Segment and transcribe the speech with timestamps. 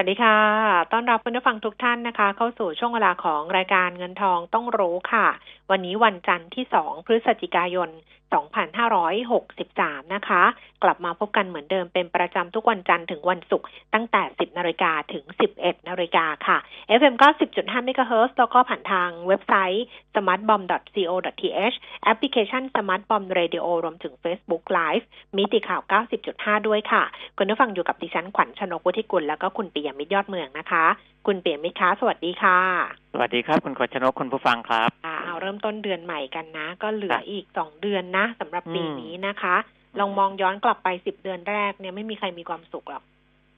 [0.00, 0.38] วัสดีค่ะ
[0.92, 5.26] ต้อนรับคุณผู้ฟังทุกท่านนะคะ เข้าสู่ช่วงเวลาของรายการเงินทองต้องรู้ค่ะ
[5.70, 7.90] วันนี้วันจันทร์ที่ 2 พฤศจิกายน
[8.36, 10.42] 2563 นะคะ
[10.82, 15.24] กลับมาพบกันเหมือนเดิมเป็นประจำทุกวันจันทร์ถึงวันศุกร์ตั้งแต่ 10 นาฬิกาถึง
[15.56, 16.58] 11 นาฬิกาค่ะ
[16.98, 17.14] FM
[17.50, 25.04] 90.5 MHz แล้วก็ผ่านทางเว็บไซต์ smartbomb.co.th แอปพลิเคชัน smartbomb radio รวมถึง Facebook Live
[25.36, 25.82] มิติข่าว
[26.24, 27.02] 90.5 ด้วยค่ะ
[27.36, 30.84] คุณผู้ฟังอยู่กับดิฉันขวัญชนกวุฒิกุลแล้วก็คุณปิยมิตรยอดเมืองนะคะ
[31.26, 39.56] คุณเปียมิตรคะสวัสดีค่ะสวัสดีครับคุณขวัญชนกคุณผู้ฟังครับอ่าเอาเริ่มต้นเดือนใหม่กันนะ ก็เหลือครับอีกสองเดือนนะสำหรับปีอืมนี้นะคะ
[39.98, 43.02] ลองมองย้อนกลับไปสิบเดือนแรกเนี่ยไม่มีใครมีความสุขหรอก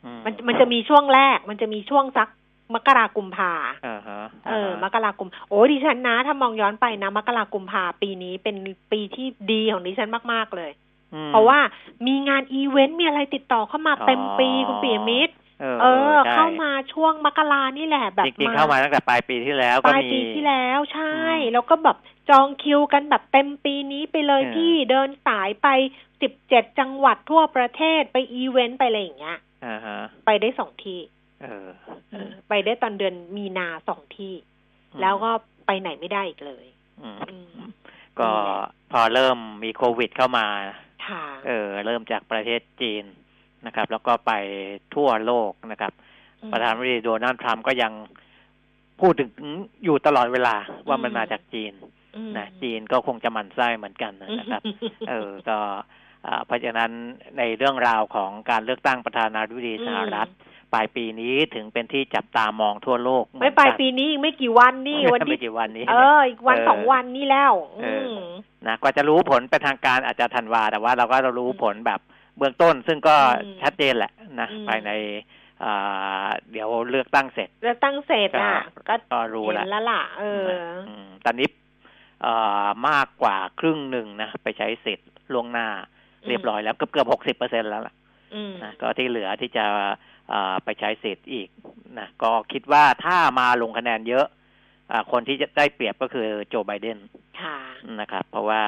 [0.05, 2.29] อืมันมันจะมีช่วงแรก มันจะมีช่วงสัก
[2.75, 3.53] มกรากุมภา
[3.85, 8.57] เออฮะเออ มกรากุม โอ้ดิฉันนะ ถ้ามองย้อนไปนะ มกรากุมภาปีนี้เป็น
[8.93, 10.71] ปีที่ดีของดิฉันมาก ๆ เลย
[11.15, 11.59] อืมเพราะว่า
[12.07, 21.97] มีงานอีเวนต์มีอะไรติดต่อเข้ามาอ๋อเต็มปีคุณปียมิตร เออเออ ใช่เข้ามาช่วงมกรานี่แหละแบบจริงๆเข้ามาตั้งแต่ปลายปีที่แล้วปก็ลายมี ปีที่แล้วใช่ อืมแล้วก็แบบ
[22.31, 25.69] จองคิวกันแบบเต็มปีนี้ไปเลยเออ พี่เดินสายไป
[26.23, 31.01] สิบเจ็ดจังหวัดทั่วประเทศไปอีเวนต์ไปอะไรอย่างเงี้ย อ่าฮะไปได้สองที่
[31.43, 31.69] เออ
[32.11, 34.35] เออไปได้ตอนเดือนมีนาสองที่
[34.93, 35.31] อืมแล้วก็
[35.67, 36.67] ไปไหนไม่ได้อีกเลย
[37.03, 37.61] อืมอืม
[38.21, 40.47] ก็นี่แหละพอเริ่มมีโควิดเข้ามา
[41.07, 43.05] ค่ะ เออ เริ่มจากประเทศจีน
[43.67, 44.33] นะครับ แล้วก็ไป
[44.95, 45.93] ทั่วโลกนะครับ
[46.43, 47.93] อืมประธานาธิบดีโดนัลด์ทรัมป์ก็ยัง
[49.01, 49.31] พูดถึง
[49.85, 50.55] อยู่ตลอดเวลา
[50.89, 51.73] ว่ามันอืมมาจากจีน
[52.17, 54.63] อืมนะจีนก็คงจะหมั่นไส้เหมือนกันนะครับ
[55.09, 55.59] เออก็
[56.27, 56.91] อ่าเพราะฉะนั้น
[57.39, 60.31] ในเรื่องราวของการเลือกตั้งประธานาธิบดีสหรัฐ
[60.75, 68.19] ปลายปีนี้ถึงเป็นที่จับตามองทั่วโลกเหอนไม่กันปลายปีนี้อีกไม่กี่วันนี่วันไม่ที่กี่วันนี้เอออีกวันเออสองวันนี่แล้วเออือม
[68.67, 72.01] นะกว่าจะรู้ผลเป็นทางการอาจจะธันวาแต่ว่าเราก็รู้ผลแบบ
[72.41, 74.91] เบื้องต้นซึ่งก็อืมชัดเจนแหละนะอืมภายใน
[75.65, 78.53] อ่าเดี๋ยวเลือกตั้งเสร็จแล้วตั้งเสร็จอะ
[78.89, 80.47] ก็ก็รู้เห็นแล้วแล้วล่ะ เออ
[81.05, 81.49] มตอนนี้
[82.23, 82.35] เอ่
[82.65, 85.69] อมากกว่าครึ่งหนึ่งนะไปใช้สิทธิ์ล่วงหน้า
[86.29, 87.95] เรียบร้อยแล้วเกือบเกือบหกสิบเปอร์เซ็นแล้วล่ะ
[88.35, 89.65] อืมนะก็ที่เหลือที่จะ
[90.31, 91.49] เอ่อไปใช้สิทธิ์อีก
[91.99, 94.27] นะก็คิดว่าถ้ามาลงคะแนนเยอะ
[94.93, 96.99] อาคนที่จะได้เปรียบก็คือโจไบเดน
[97.41, 97.59] ค่ะ
[98.01, 98.63] นะครับ เพราะว่า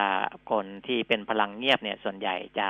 [0.51, 2.69] คนที่เป็นพลังเงียบเนี่ยส่วนใหญ่จะ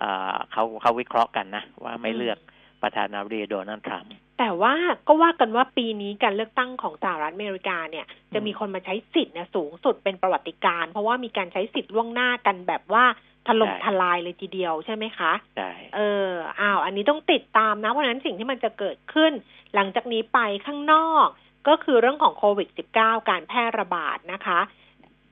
[0.00, 2.38] เอ่อเขาเขาวิเคราะห์กันนะว่าไม่อืมเลือก
[2.82, 4.74] ประธานาธิบดีโดนัลด์ทรัมป์แต่ว่า
[5.08, 13.04] ก็ว่ากันว่าปีนี้การเลือกตั้งของสหรัฐอเมริกาเนี่ย จะมีคนมาใช้สิทธิ์เนี่ยสูงสุดเป็นประวัติการณ์เพราะว่ามีการใช้สิทธิ์ล่วงหน้ากันแบบว่า
[13.48, 16.30] ถล่มใช่ทลายเลยทีเดียวใช่ไหมคะใช่เออ
[16.60, 19.32] อ้าวอันนี้ต้องติดตามนะเพราะฉะนั้นสิ่งที่มันจะเกิดขึ้น
[19.74, 21.26] หลังจากนี้ไปข้างนอก
[21.68, 24.60] ก็คือเรื่องของโควิด -19 การแพร่ระบาดนะคะ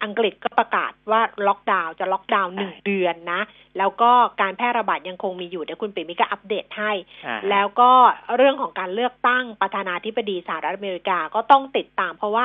[0.03, 3.41] อังกฤษก็ประกาศว่าล็อกดาวน์จะล็อกดาวน์หนึ่งเดือนนะ
[3.78, 4.10] แล้วก็
[4.41, 6.92] การแพร่ระบาดยังคงมีอยู่เดี๋ยวคุณปิ่มมิก็อัปเดตให้
[7.26, 7.91] อ่าแล้วก็
[8.36, 12.44] เรื่องของการเลือกตั้งประธานาธิบดีสหรัฐอเมริกาก็ต้องติดตาม เพราะว่า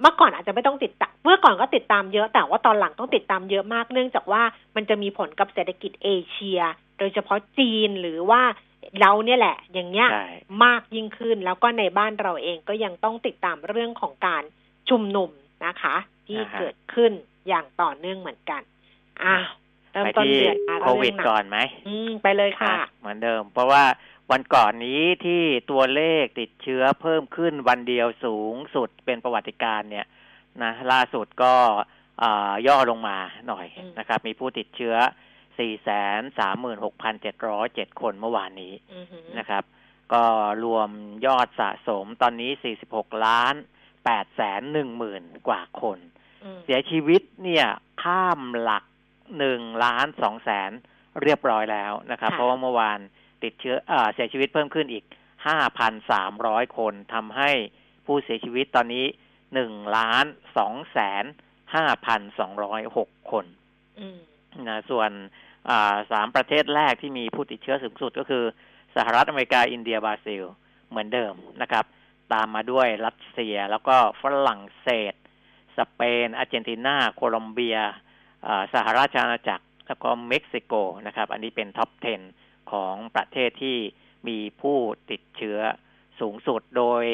[0.00, 4.42] เมื่อก่อนอาจจะไม่ต้องติดตามเมื่อก่อนก็ติดตามเยอะแต่ว่าตอนหลังต้องติดตามเยอะมากเนื่องจากว่า
[4.76, 6.60] มันจะมีผลกับเศรษฐกิจเอเชีย
[6.98, 8.42] โดยเฉพาะจีนหรือว่า
[9.00, 10.26] เราเนี่ยแหละ อย่างเงี้ยใช่
[10.64, 14.42] มากยิ่งขึ้นแล้วก็ในบ้านเราเองก็ยังต้องติดตามเรื่องของการ
[14.90, 15.30] ชุมนุม
[15.64, 17.12] นะคะ ที่อ่าฮะเกิดขึ้น
[17.48, 18.62] อย่างต่อเนื่องเหมือนกัน
[19.24, 19.44] อ้าว
[19.92, 23.84] เริ่มไปต้นที่เดือนมาโควิดเรื่องหนักก่อนไหมอืมไปเลยค่ะอะ เหมือนเดิม เพราะว่า
[24.30, 30.06] วันก่อนนี้ที่ตัวเลขติดเชื้อเพิ่มขึ้นวันเดียวสูงสุดเป็นประวัติการณ์เนี่ย
[30.62, 31.54] นะล่าสุดก็
[32.22, 33.16] อ่าย่อลงมา
[33.48, 34.96] หน่อยอืมนะครับ มีผู้ติดเชื้อ
[36.64, 39.64] 436,707 คนเมื่อวานนี้อือหือนะครับ
[40.12, 40.24] ก็
[40.64, 40.90] รวม
[41.26, 42.50] ยอดสะสมตอนนี้
[42.86, 43.54] 46 ล้าน
[44.12, 45.98] 8แสน1หมื่นกว่าคน
[46.44, 47.66] อืมเสียชีวิตเนี่ย
[48.02, 48.84] ข้ามหลัก
[49.38, 50.70] หนึ่งล้านสองแสน
[51.22, 52.98] เรียบร้อยแล้วนะครับค่ะเพราะว่าเมื่อวาน
[53.44, 55.04] ติดเชื้อเออเสียชีวิตเพิ่มขึ้นอีก
[55.46, 57.50] ห้าพันสามร้อยคนทำให้
[58.06, 59.04] ผู้เสียชีวิตตอนนี้
[59.54, 60.24] หนึ่งล้าน
[60.56, 61.24] สองแสน
[61.74, 63.44] ห้าพันสองร้อยหกคน
[64.00, 64.18] อืม
[64.68, 65.10] นะส่วน
[65.70, 68.44] อ่าสามประเทศแรกที่มีผู้ติดเชื้อสูงสุดก็คือ
[68.96, 70.42] สหรัฐอเมริกาอินเดียบราซิล
[70.90, 71.84] เหมือนเดิมนะครับ
[72.32, 75.14] ตามมาด้วยรัสเซีย แล้วก็ฝรั่งเศส
[75.78, 77.78] สเปน อาร์เจนตินา โคลอมเบีย
[78.46, 80.74] อ่าสหราชอาณาจักร แล้วก็เม็กซิโก
[81.06, 81.90] นะครับ อันนี้เป็น top
[82.30, 83.76] 10 ของประเทศที่
[84.28, 84.76] มีผู้
[85.10, 85.58] ติดเชื้อ
[86.20, 87.04] สูงสุดโดย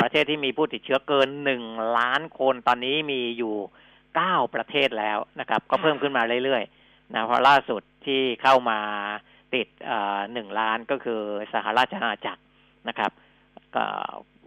[0.00, 1.62] ประเทศที่มีผู้ติดเชื้อเกินหนึ่ง
[1.98, 3.54] ล้านคนตอนนี้มีอยู่
[4.14, 8.78] เก้าประเทศแล้วนะครับ ก็เพิ่มขึ้นมาเรื่อยๆนะเพราะล่าสุดที่เข้ามา
[9.54, 9.66] ติด
[10.32, 11.20] หนึ่งล้านก็คือ
[11.52, 12.42] สหราชอาณาจักร
[12.88, 13.10] นะครับ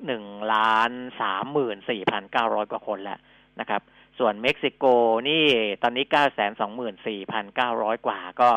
[0.06, 0.92] หนึ่งล้าน
[1.22, 3.20] สามหมื่นสี่พันเก้าร้อยกว่าคนแล้ว
[3.60, 3.82] นะครับ
[4.20, 4.86] ส่วนเม็กซิโก
[5.30, 5.46] นี่
[5.84, 8.50] ตอนนี้เก้าแสนสองหมื่นสี่พันเก้าร้อยกว่า ก็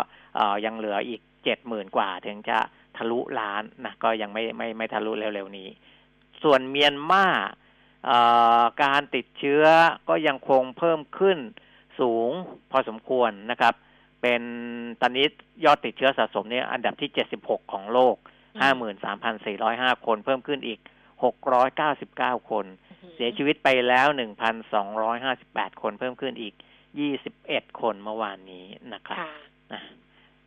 [0.64, 2.58] ยังเหลืออีกเจ็ดหมื่นกว่า ถึงจะ
[2.96, 5.68] ทะลุล้านนะก็ยังไม่ไม่ไม่ทะลุเร็วๆนี้
[6.42, 7.26] ส่วนเมียนมา
[8.82, 9.64] การติดเชื้อ
[10.08, 11.38] ก็ยังคงเพิ่มขึ้น
[12.00, 12.30] สูง
[12.70, 13.74] พอสมควรนะครับ
[14.22, 14.42] เป็น
[15.00, 15.26] ตอนนี้
[15.64, 17.10] ยอดติดเชื้อสะสมเนี่ยอันดับที่
[17.40, 18.16] 76 ของโลก
[18.60, 20.80] 53,405คนเพิ่มขึ้นอีก
[21.64, 22.66] 699คน
[23.14, 24.06] เสียชีวิตไปแล้ว
[24.94, 26.54] 1,258คนเพิ่มขึ้นอีก
[27.16, 29.18] 21คนเมื่อวานนี้นะครับ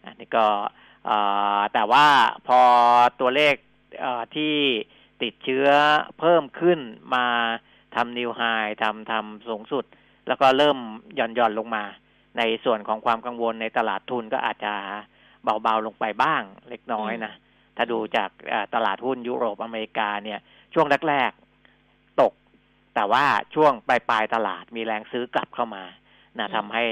[0.03, 0.47] อันนี้ก็
[1.73, 2.07] แต่ว่า
[2.47, 2.61] พอ
[3.19, 3.55] ตัวเลข
[4.35, 4.55] ที่
[5.23, 5.67] ติดเชื้อ
[6.19, 6.79] เพิ่มขึ้น
[7.15, 7.25] มา
[7.95, 8.41] ทำนิวไฮ
[8.83, 9.85] ทำทำสูงสุด
[10.27, 10.77] แล้วก็เริ่ม
[11.15, 11.83] หย่อนหย่อนลงมา
[12.37, 14.73] ในส่วนของความกังวลในตลาดทุนก็อาจจะ
[15.63, 17.33] เบาๆลงไปบ้างเล็กน้อยนะ
[17.77, 18.29] ถ้าดูจาก
[18.75, 20.39] ตลาดหุ้นยุโรปอเมริกาเนี่ย
[20.73, 22.33] ช่วงแรกๆตก
[22.95, 23.23] แต่ว่า
[23.55, 25.83] ช่วงปลายปลายตลาดมีแรงซื้อกลับเข้ามา
[26.39, 26.83] นะทำให้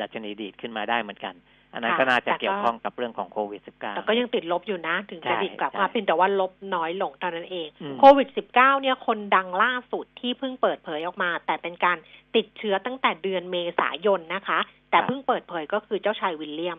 [0.00, 1.34] ดัชนีดีดขึ้นมาได้เหมืมือนกัน
[1.72, 7.68] อันนั้นก็น่าจะเกี่ยวข้องกับเรื่องของโควิด -19 แต่ก็ยังติดลบอยู่นะ ถึงจะดิดกลับมาเพียงแต่ว่าลบน้อยลงเท่านั้นเอง
[8.00, 11.96] โควิด -19 เนี่ยคนดังล่าสุดที่เพิ่งเปิดเผยออกมา แต่เป็นการ
[12.36, 14.58] ติดเชื้อตั้งแต่เดือนเมษายนนะคะ
[14.90, 16.78] แต่เพิ่งเปิดเผยก็คือเจ้าชายวิลเลียม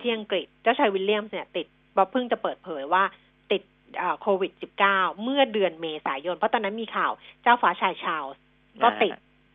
[0.00, 1.66] ที่อังกฤษเจ้าชายวิลเลียมเนี่ยติด
[2.10, 3.02] เพิ่งจะเปิดเผยว่า
[3.50, 3.62] ติด
[4.22, 4.52] โควิด
[4.86, 7.12] -19 เมื่อเดือนเมษายน เพราะตอนนั้นมีข่าว
[7.42, 8.24] เจ้าฟ้าชายชาว
[8.82, 9.12] ก็ติด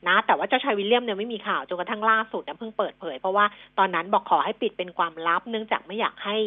[0.08, 3.46] นะ แต่ว่าเจ้าชายวิลเลียมเนี่ยไม่มีข่าวจนกระทั่งล่าสุดเนี่ยเพิ่งเปิดเผย เพราะว่า
[3.78, 6.38] ตอนนั้นบอกขอให้ปิดเป็นความลับ เนื่องจากไม่อยากให้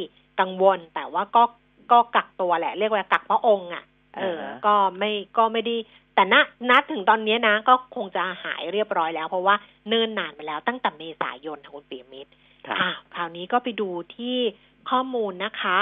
[0.40, 1.42] กังวล แต่ว่าก็
[1.92, 3.84] ก็กักตัวแหละ เรียกว่ากักพระองค์อะ
[4.18, 5.76] เออ ก็ไม่ก็ไม่ได้
[6.14, 6.34] แต่ณ
[6.70, 9.54] นัดถึงตอนนี้นะ ก็คงจะหายเรียบร้อยแล้ว เพราะว่า
[9.88, 12.32] เนิ่นนานไปแล้วตั้งแต่เมษายนคุณปีมิตร
[12.80, 14.38] อ่าคราวนี้ก็ไปดูที่
[14.90, 15.78] ข้อมูลนะคะ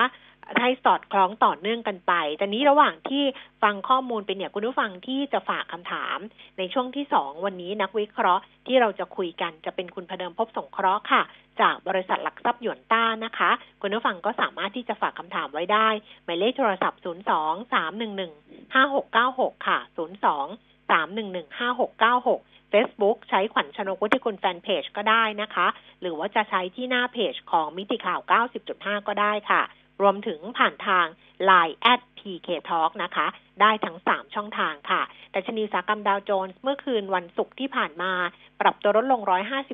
[0.61, 3.25] ให้สอดคล้องต่อเนื่องกันไป แต่นี้ระหว่างที่
[3.63, 6.19] ฟังข้อมูลเป็นเนี่ยคุณผู้ฟังที่จะฝากคำถาม
[6.59, 11.23] ในช่วงที่สองวันนี้นักวิเคราะห์ที่เราจะคุยกันจะเป็นคุณพเดิมพบสงเคราะห์ค่ะ
[11.61, 13.51] จากบริษัทหลักทรัพย์หยวนต้านะคะ
[13.83, 15.89] คุณผู้ฟังก็สามารถที่จะฝากคำถามไว้ได้
[16.25, 21.37] หมายเลขโทรศัพท์ 0 2 3 1 1 5 6 9 6 ค่ะ 0 2 3 1
[21.37, 25.67] 1 5 6 9 6 Facebook ใช้ขวัญชนกุธิคุณแฟนเพจก็ได้นะคะ
[26.01, 28.21] หรือว่าจะใช้ที่หน้าเพจของมิติข่าว
[28.65, 29.63] 90.5 ก็ได้ค่ะ
[30.03, 31.07] รวมถึงผ่านทาง
[31.49, 33.27] Line at PK Talk นะคะ
[33.61, 38.13] ได้ทั้ง 3 ช่องทางค่ะ แต่ชนีสากรรมดาวโจนส์เมื่อคืนวันศุกร์ที่ผ่านมา
[38.61, 39.21] ปรับตัวลดลง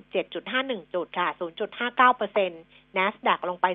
[0.07, 1.29] 157.51 จุดค่ะ
[1.93, 3.67] 0.59% NASDAQ ลงไป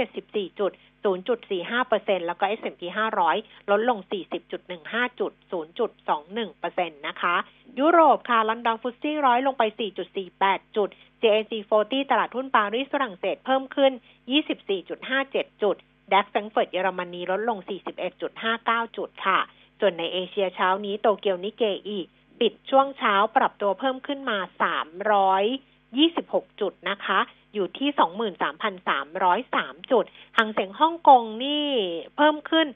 [0.00, 0.72] 274 จุด
[1.04, 2.82] 0.45%แล้วก็ S&P
[3.26, 3.98] 500 ลดลง
[4.60, 7.36] 40.15 จุด 0.21%นะคะ
[7.78, 9.62] ยุโรปค่ะ ลอนดอนฟุตซี่ร้อยลงไป
[10.20, 10.88] 4.48 จุด
[11.22, 11.52] JAC
[11.82, 13.92] 40 ตลาดหุ้นปารีสฝรั่งเศสเพิ่มขึ้น
[14.76, 15.76] 24.57 จุด
[16.12, 17.58] ดัคแฟงเฟิร์ตเยอรมนีลดลง
[18.28, 19.38] 41.59 จุดค่ะ
[19.80, 21.98] ส่วนในเอเชียเช้านี้โตเกียวนิเกอี
[22.40, 24.38] ปิดช่วงเช้าปรับตัวเพิ่มขึ้นมา
[26.08, 27.20] 326 จุดนะคะ
[27.54, 27.88] อยู่ที่
[28.48, 30.04] 23,303 จุด
[30.38, 31.68] หังเสียงฮ่องกงนี่
[32.16, 32.66] เพิ่มขึ้น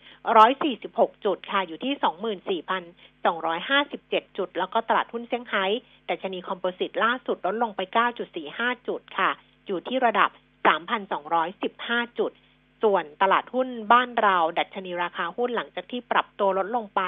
[0.56, 5.65] 146 จุดค่ะ อยู่ที่ 24,257 จุด แล้วก็ตลาดหุ้นเซี่ยงไฮ้
[6.06, 7.81] แต่ชนีคอมโพสิตล่าสุดลดลงไป
[8.34, 9.31] 9.45 จุดค่ะ
[9.67, 10.31] อยู่ที่ระดับ
[11.25, 12.32] 3,215 จุด
[12.82, 17.03] ส่วนตลาดหุ้นบ้านเรา ดัชนีราคาหุ้นหลังจากที่ปรับตัวลดลงไป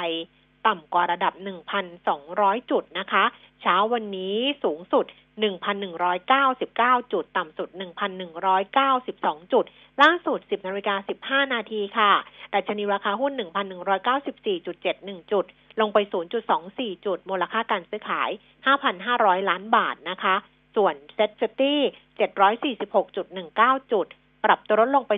[0.66, 1.32] ต่ำกว่าระดับ
[2.02, 3.24] 1,200 จุดนะคะ
[3.62, 5.06] เช้าวันนี้สูงสุด
[6.08, 7.68] 1,199 จุด ต่ำสุด
[8.76, 9.64] 1,192 จุด
[10.02, 12.12] ล่าสุด 10นาฬิกา15 นาทีค่ะ
[12.54, 13.32] ดัชนีราคาหุ้น
[14.16, 15.44] 1,194.71 จุด
[15.80, 15.98] ลงไป
[16.52, 18.30] 0.24 จุด มูลค่าการซื้อขาย
[18.88, 20.34] 5,500 ล้านบาทนะคะ
[20.76, 21.80] ส่วนเซ็ตซิตี้
[23.00, 24.06] 746.19 จุด
[24.44, 25.12] ปรับตัวลดลงไป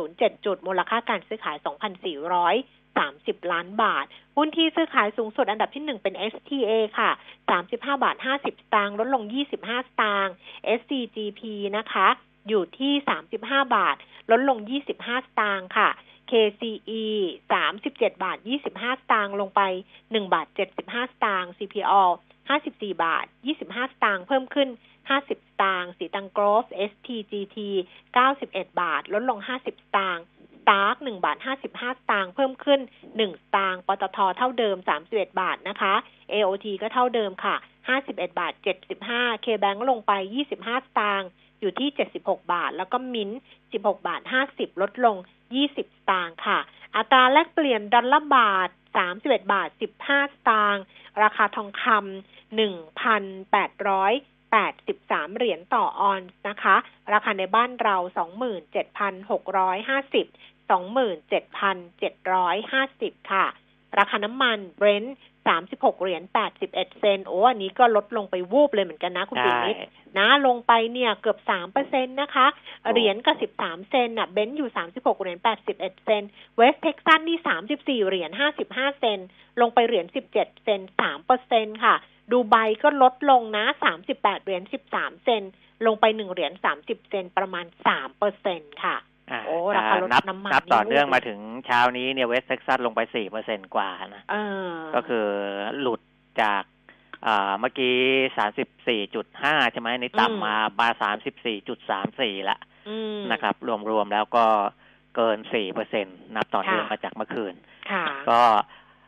[0.00, 4.04] 0.07 จุด มูลค่าการซื้อขาย 2,400 30 ล้านบาท
[4.36, 7.10] หุ้นที่ซื้อขายสูงสุดอันดับที่ 1 เป็น STA ค่ะ
[7.50, 10.34] 35 บาท 50 สตางค์ ลดลง 25 สตางค์
[10.78, 11.40] SCGP
[11.76, 12.08] นะคะ
[12.48, 12.92] อยู่ที่
[13.32, 13.96] 35 บาท
[14.30, 14.58] ลดลง
[14.94, 15.90] 25 สตางค์ค่ะ
[16.30, 17.04] KCE
[17.62, 19.60] 37 บาท 25 สตางค์ ลงไป
[19.98, 20.46] 1 บาท
[20.80, 22.02] 75 สตางค์ CPO
[22.50, 23.26] 54 บาท
[23.58, 24.68] 25 สตางค์ เพิ่มขึ้น
[25.08, 25.32] 50 ส
[25.62, 27.56] ตางค์ สีตังกรอฟ STGT
[28.18, 30.24] 91 บาท ลดลง 50 สตางค์
[30.68, 32.80] ตาร์กหนึ่งบาทห้าสิบห้าสตางค์เพิ่มขึ้น
[33.16, 35.94] หนึ่งสตางค์ปตทเท่าเดิมสามสิบเอ็ดบาทนะคะ
[36.32, 37.54] AOT ก็เท่าเดิมค่ะ
[37.88, 41.28] ห้าสิบเอ็ดบาทเจ็ดสิบห้าเคแบงลงไปยี่สิบห้าสตางค์
[41.60, 43.30] อยู่ที่เจ็ดสิบหกบาท แล้วก็มิ้น
[43.72, 45.16] สิบหกบาทห้าสิบลดลง
[45.54, 46.58] ยี่สิบสตางค์ค่ะ
[46.96, 50.82] อัตราแลกเปลี่ยนดอลลาร์บาทสามสิบเอ็ดบาทสิบห้าสตางค์
[51.22, 54.12] ราคาทองคำหนึ่งพันแปดร้อย
[54.76, 56.76] 83 เหรียญต่อออนซ์นะคะ
[57.12, 57.96] ราคาในบ้านเรา
[59.12, 63.46] 27,650 27,750 ค่ะ
[63.98, 65.16] ราคาน้ำมันเบรนท์
[65.58, 66.22] 36เหรียญ
[66.60, 69.74] 81เซนต์โอ้อันนี้ก็ลดลงไปวูบเลยเหมือนกันนะคุณปิ่นนิด
[70.18, 72.46] นะลงไปเนี่ยเกือบสามเปอร์เซ็นตนะคะ
[72.90, 76.22] เหรียญกับสิบสามเซนต์น่ะเบรนท์อยู่สามสิบหกเหรียญแปดสิบเอ็ดเซนต์
[76.56, 79.18] เวสต์เท็กซัสนี่สามสิบสี่เหรียญห้าสิบห้าเซนต์
[79.60, 81.94] ลงไปเหรียญสิบเจ็ดเซนต์สามเปอร์เซ็นค่ะ
[82.32, 85.42] ดูไบก็ลดลงนะสามสิบแปดเหรียญสิบสามเซนต์
[85.86, 89.10] ลงไปหนึ่งเหรียญสามสิบเซนต์ประมาณสามเปอร์เซ็นค่ะอ่า
[89.46, 94.36] โอ้ราคารถนับน้ำมันนับต่อนี่เนื่องวูบเลยมาถึงเช้านี้เนี่ยเวสเท็กซัสลงไปสี่เปอร์เซ็นกว่านะเอ
[94.68, 95.26] อก็คือ
[95.80, 96.00] หลุด
[96.42, 96.62] จาก
[97.26, 97.96] อ่าเมื่อกี้
[98.38, 102.58] สามสิบสี่จุดห้าใช่ไหมในต่ำมาบาสามสิบสี่จุดสามสี่ละ
[102.88, 103.54] อืมนะครับ
[103.90, 104.44] รวมๆแล้วก็
[105.16, 107.54] เกินสี่เปอร์เซ็นนับต่อเนื่องค่ะมาจากเมื่อคืน
[107.90, 108.40] ค่ะก็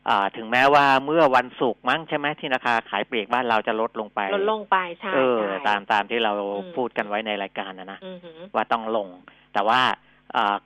[0.08, 9.08] อ่าถึงแม้ว่าเมื่อวันศุกร์มั้งใช่ไหมที่ราคาขายปลีกบ้านเราจะลดลงไป ลดลงไปใช่เออใช่ตามตามที่เราอืมพูดกันไว้ในรายการนะนะอือหือว่าต้องลง
[9.54, 9.94] แต่ว่าอ่า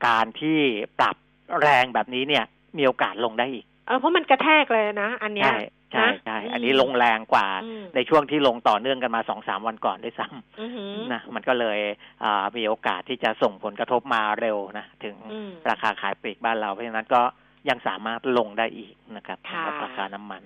[0.07, 0.59] การที่
[0.99, 1.17] ปรับ
[1.62, 2.45] แรงแบบนี้เนี่ย
[2.79, 5.57] มีโอกาสลงได้อีกเออเพราะมันกระแทกเลยนะ อันเนี้ยใช่
[5.93, 10.27] ใช่นะใช่อืมอันนี้ลงแรงกว่าอืมในช่วงที่ลงต่อเนื่องกันมาสองสามวันก่อนด้วยซ้
[10.61, 11.79] อือหือำนะ มันก็เลย
[12.25, 17.21] อ่ามีโอกาสที่จะส่งผลกระทบมาเร็วนะ ถึงอืมราคาขายปลีกบ้านเรา เพราะฉะนั้นก็
[17.69, 20.43] ยังสามารถลงได้อีกนะครับค่ะสำหรับราคาน้ำมัน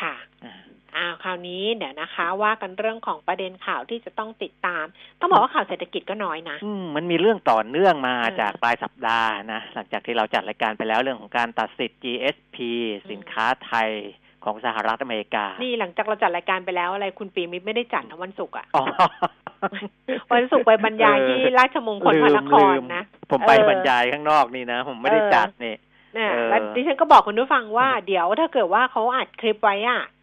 [0.00, 0.14] ค่ะ
[0.96, 4.84] อ่าอ้าวคราวนี้เดี๋ยวนะคะ ว่ากันเรื่องของประเด็นข่าวที่จะต้องติดตาม
[5.20, 12.56] ต้องบอกว่าข่าวเศรษฐกิจก็น้อยนะอืมมันมีเรื่องต่อเนื่องมาเออจากปลายสัปดาห์นะหลังจากที่เราจัดรายการไปแล้วเรื่องของการตัดสิทธิ์ GSP
[13.10, 13.90] สินค้าไทย
[14.44, 18.84] ของสหรัฐอเมริกา นี่หลังจากเราจัดรายการไปแล้วอะไรคุณปีมิตรไม่ได้จัดนะวันศุกร์อะอ๋อ
[20.32, 25.74] วันศุกร์ไปบรรยายที่ราชมงคลพระนครลืมนะ ผมไปเออบรรยายข้างนอกนี่นะ ผมไม่ได้เออจัดนี่
[26.14, 30.15] เนี่ยเออแล้วดิฉันก็บอกคุณผู้ฟังว่าเดี๋ยวถ้าเกิดว่าเขาอัดคลิปไว้อะเออ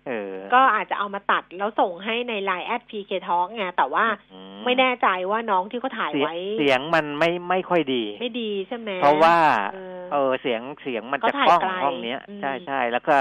[0.54, 9.38] ก็อาจจะเอามาตัดแล้วส่งให้ในไลน์แอด PK ทองไงแต่ว่าอืไม่แน่ใจว่าน้องที่เขาถ่ายเสียงไว้ เสียงมันไม่ไม่ค่อยดี ไม่ดีใช่ไหมเพราะว่า
[9.74, 13.16] เออเออเสียงเสียงมันก็จะถ่ายกล้องไกลห้องเนี้ยอืมใช่ใช่แล้วก็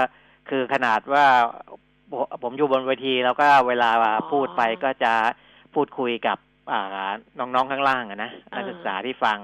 [0.49, 1.25] คือขนาดว่า
[2.11, 5.13] ผมผมอยู่บนเวทีแล้วก็เวลาอ๋อพูดไปก็จะ
[5.73, 6.37] พูดคุยกับ
[6.71, 9.39] อ่าน้องๆข้างล่างอะนะเออนักศึกษาที่ฟัง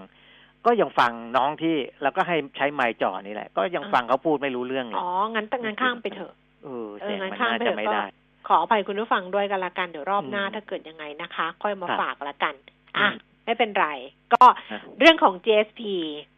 [0.65, 8.05] ก็ยังฟังน้องที่แล้วก็ให้ใช้ไมค์จ่อนี่แหละ ก็ยังเออฟังเขาพูดไม่รู้เรื่องเลยอ๋องั้นตั้งงั้นข้ามไปเถอะ เออเออเสียงงั้นมันข้ามน่าไปจะเถอะไม่ก็ได้
[8.47, 12.53] ขออภัยคุณผู้ฟังด้วยกันละกันเดี๋ยวรอบหน้าอืมถ้าเกิดยังไงนะคะ ค่อยมาครับฝากละกัน
[12.97, 13.13] อะอืม
[13.45, 13.87] ไม่เป็นไร
[14.33, 15.81] ก็ฮะเรื่องของ GSP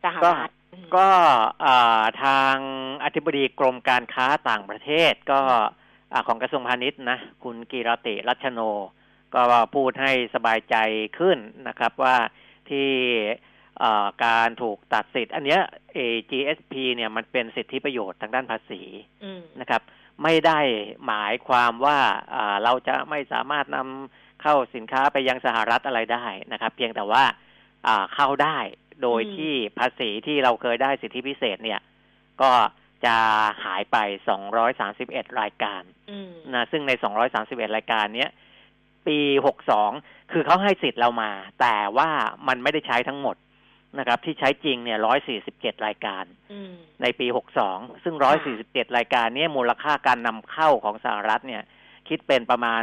[0.04, 1.08] สหรัฐอืมก็
[1.66, 2.56] อ่าทาง
[3.04, 5.40] อธิบดีกรมการค้าต่างประเทศก็
[6.14, 8.60] อ่าของกระทรวงพาณิชย์นะ คุณกีรติรัชโน
[9.36, 9.42] ก็
[9.76, 10.76] พูดให้สบายใจ
[11.20, 11.38] ขึ้น
[11.68, 12.16] นะครับว่า
[12.70, 12.90] ที่
[13.82, 15.62] อ่าการถูกตัดสิทธิ์ อันเนี้ย
[15.94, 15.98] เอ
[16.30, 18.82] GSP เนี่ยมันเป็นสิทธิประโยชน์ทางด้านภาษี
[19.24, 19.82] อืมนะครับ
[20.24, 20.60] ไม่ได้
[21.08, 22.00] หมายความว่า
[22.34, 27.24] อ่าเราจะไม่สามารถนำเข้าสินค้าไปยังสหรัฐอะไรได้นะครับ เพียงแต่ว่า
[27.88, 28.58] อ่าเข้าได้
[29.04, 31.82] โดยอืมที่ภาษีที่เราเคยได้สิทธิพิเศษเนี่ย
[32.42, 32.52] ก็
[33.06, 33.18] จะ
[33.64, 33.98] หายไป
[34.68, 36.92] 231 รายการอืมนะซึ่งใน
[37.34, 38.32] 231 รายการเนี้ย
[39.08, 39.20] ปี
[39.76, 42.10] 62 คือเขาให้สิทธิ์เรามา แต่ว่า
[42.48, 43.36] มันไม่ได้ใช้ทั้งหมด
[44.00, 45.00] นะครับ ที่ใช้จริงเนี่ย
[45.42, 46.72] 147รายการอืม
[47.02, 47.28] ในปี
[47.66, 48.32] 62ซึ่งค่ะ
[48.64, 51.64] 147รายการเนี้มูลค่าการนำเข้าของสหรัฐเนี่ย
[52.08, 52.82] คิดเป็นประมาณ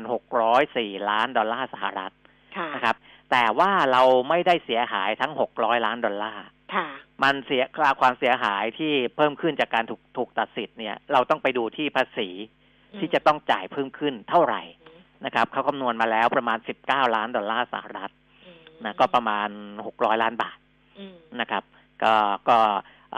[0.55, 2.13] 604ล้านดอลลาร์สหรัฐ
[2.57, 2.97] ค่ะนะครับ
[3.31, 6.87] แต่ว่าเราไม่ได้เสียหายทั้ง600ล้านดอลลาร์ค่ะ
[7.23, 7.63] มันเสีย
[8.01, 12.29] ความเสียหายที่เพิ่มขึ้นจากการถูกถูกตัดสิทธิ์เนี่ย เราต้องไปดูที่ภาษี
[13.01, 14.63] ที่จะต้องจ่ายเพิ่มขึ้นเท่าไหร่
[15.25, 18.11] นะครับเขาคำนวณมาแล้วประมาณ19ล้านดอลลาร์สหรัฐ
[18.47, 19.49] อืมนะก็ประมาณ
[19.87, 20.68] 600ล้านบาทอืม
[21.41, 21.63] นะครับ
[22.03, 22.15] ก็
[22.49, 22.59] ก็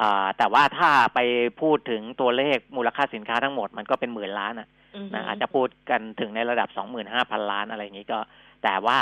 [0.00, 1.18] อ่าแต่ว่าถ้าไป
[1.60, 6.68] พูดถึงตัวเลขมูลค่าสินค้าทั้งหมดมันก็เป็นหมื่นล้านนะอืมนะอาจจะพูดกันถึงในระดับ
[7.10, 8.18] 25,000ล้านอะไรอย่างนี้ก็
[8.62, 8.98] แต่ว่า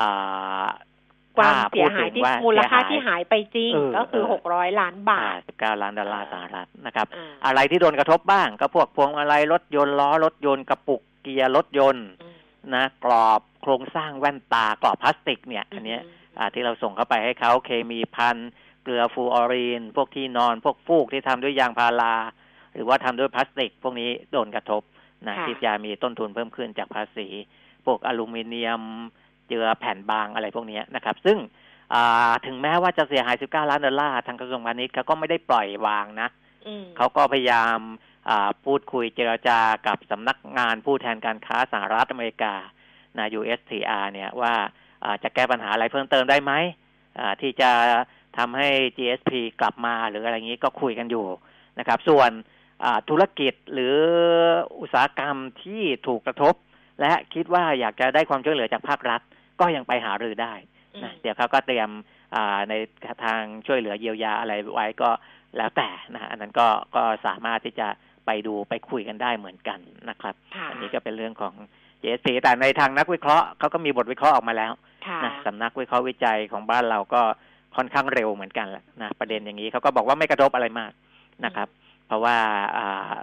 [0.00, 0.64] อ่า
[1.36, 5.24] ความเสียหายพูดถึงที่ว่ามูลค่าที่เสียหายหายไปจริงเออก็คือเออหกร้อยล้านบาท
[5.56, 12.36] 19ล้านดอลลาร์สหรัฐนะครับอ่าอะไรที่โดนกระทบบ้าง ก็พวกพวงมาลัยรถยนต์ล้อรถยนต์กระปุกเกียร์รถยนต์อืม
[12.74, 16.19] นะกรอบโครงสร้างแว่นตากรอบพลาสติกเนี่ย อันเนี้ยอ่า
[16.54, 18.36] ที่เราส่งเข้าไปให้เขาเคมีพัน
[18.82, 22.14] เกลือฟลูออรีน พวกที่นอนพวกฟูกที่ทำด้วยยางพารา
[22.74, 24.82] หรือว่าทำด้วยพลาสติก พวกนี้โดนกระทบ
[25.28, 27.28] นะค่ะที่จะมีต้นทุนเพิ่มขึ้นจากภาษี
[27.86, 28.82] พวกอลูมิเนียม
[29.48, 31.38] เจือแผ่นบางอะไรพวกเนี้ยนะครับ ซึ่ง
[31.94, 36.28] อ่าถึงแม้ว่าจะเสียหาย 19 ล้านดอลลาร์ทางกระทรวงพาณิชย์เขาก็ไม่ได้ปล่อยวางนะ
[36.66, 37.78] อืมเขาก็พยายาม
[38.28, 42.54] อ่าพูดคุยเจรจากับสำนักงานผู้แทนการค้าสหรัฐอเมริกา
[43.18, 44.68] นะ USTR เนี่ยว่าอ่า
[45.22, 46.52] จะแก้ปัญหาอะไรเพิ่มเติมได้ไหม
[47.18, 47.70] อ่าที่จะ
[48.38, 51.26] ทำให้ GSP กลับมาหรืออะไรอย่างนี้ก็คุยกันอยู่
[51.78, 52.30] นะครับ ส่วน
[53.10, 53.96] ธุรกิจหรือ
[54.80, 56.54] อุตสาหกรรมที่ถูกกระทบ
[57.00, 59.20] และคิดว่าอยากจะได้ความช่วยเหลือจากภาครัฐ
[59.60, 60.54] ก็ยังไปหารือได้
[61.02, 61.88] นะเดี๋ยวเขาก็เตรียม
[62.68, 62.74] ใน
[63.24, 65.10] ทางช่วยเหลือเยียวยาอะไรไว้ก็
[65.56, 67.88] แล้วแต่นะอันนั้นก็ก็สามารถที่จะ
[68.26, 69.78] ไปดูไปคุยกันได้เหมือนกัน
[70.10, 70.34] นะครับ
[70.70, 71.54] อันนี้ก็เป็นเรื่องของ
[72.02, 74.72] JSP แต่ในทางนักวิเคราะห์เขาก็มีบทวิเคราะห์ออกมาแล้ว
[75.24, 77.22] นะสำนักวิเคราะห์วิจัยของบ้านเราก็
[77.76, 80.92] ค่อนข้างเร็วเหมือนกันแหละนะประเด็นอย่างนี้เขาก็บอกว่าไม่กระทบอะไรมาก
[81.44, 81.68] นะครับ
[82.06, 82.36] เพราะว่า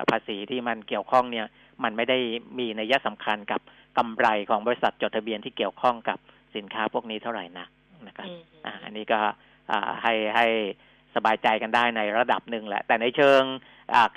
[0.10, 1.46] ภาษีที่มันเกี่ยวข้องเนี่ย
[1.84, 2.18] มันไม่ได้
[2.60, 3.62] มีในยะสำคัญกับ
[3.98, 6.18] กำไรของบริษัทจดทะเบียนที่เกี่ยวข้องกับ
[6.56, 7.68] สินค้าพวกนี้เท่าไหร่นะ
[8.08, 8.28] นะครับ
[8.84, 9.20] อันนี้ก็
[10.04, 10.48] ให้ให้
[11.16, 13.42] สบายใจกันได้ในระดับหนึ่งแหละ แต่ในเชิง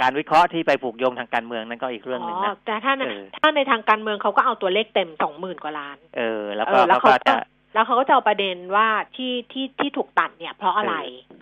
[0.01, 2.93] การวิเคราะห์ที่ไปผูกโยงทางการเมืองนั่นก็อีกเรื่องหนึ่งนะแต่ถ้า
[3.41, 7.35] ถ้าในทางการเมืองเขาก็เอาตัวเลขเต็มสองหมื่นกว่าล้าน เออ แล้วก็แล้วเขาจะ
[7.75, 10.95] แล้วเขาก็จะเอาประเด็นว่าที่ที่ที่ถูกตัดเนี่ย เพราะอะไร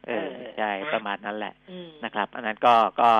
[0.06, 1.54] เออใช่ประมาณนั้นแหละ
[2.04, 3.10] นะครับ อันนั้นก็ก็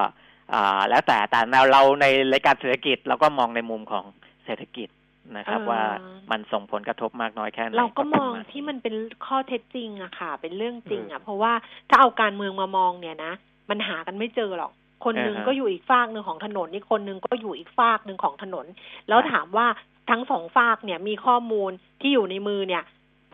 [0.53, 1.41] อ่าแล้วแต่แต่
[1.73, 4.05] เราในรายการเศรษฐกิจเราก็มองในมุมของ
[4.47, 4.89] เศรษฐกิจ
[5.37, 5.83] นะครับ ว่า
[6.31, 8.95] มันส่งผลกระทบมากน้อยแค่ไหนเราก็มองที่มันเป็น
[9.27, 11.53] ข้อเท็จจริงอะค่ะ เป็นเรื่องจริงอะเพราะว่า
[11.91, 13.33] ถ้าเอาการเมืองมามองเนี่ยนะ
[13.71, 14.73] มันหากันไม่เจอหรอก
[15.05, 18.67] คนหนึ่งก็อยู่อีกฝากหนึ่งของถนนนี่คนหนึ่งก็อยู่อีกฝากหนึ่งของถนน
[19.09, 19.67] แล้วถามว่า
[20.11, 21.71] ทั้งสองฝากเนี่ยมีข้อมูล
[22.01, 22.83] ที่อยู่ในมือเนี่ย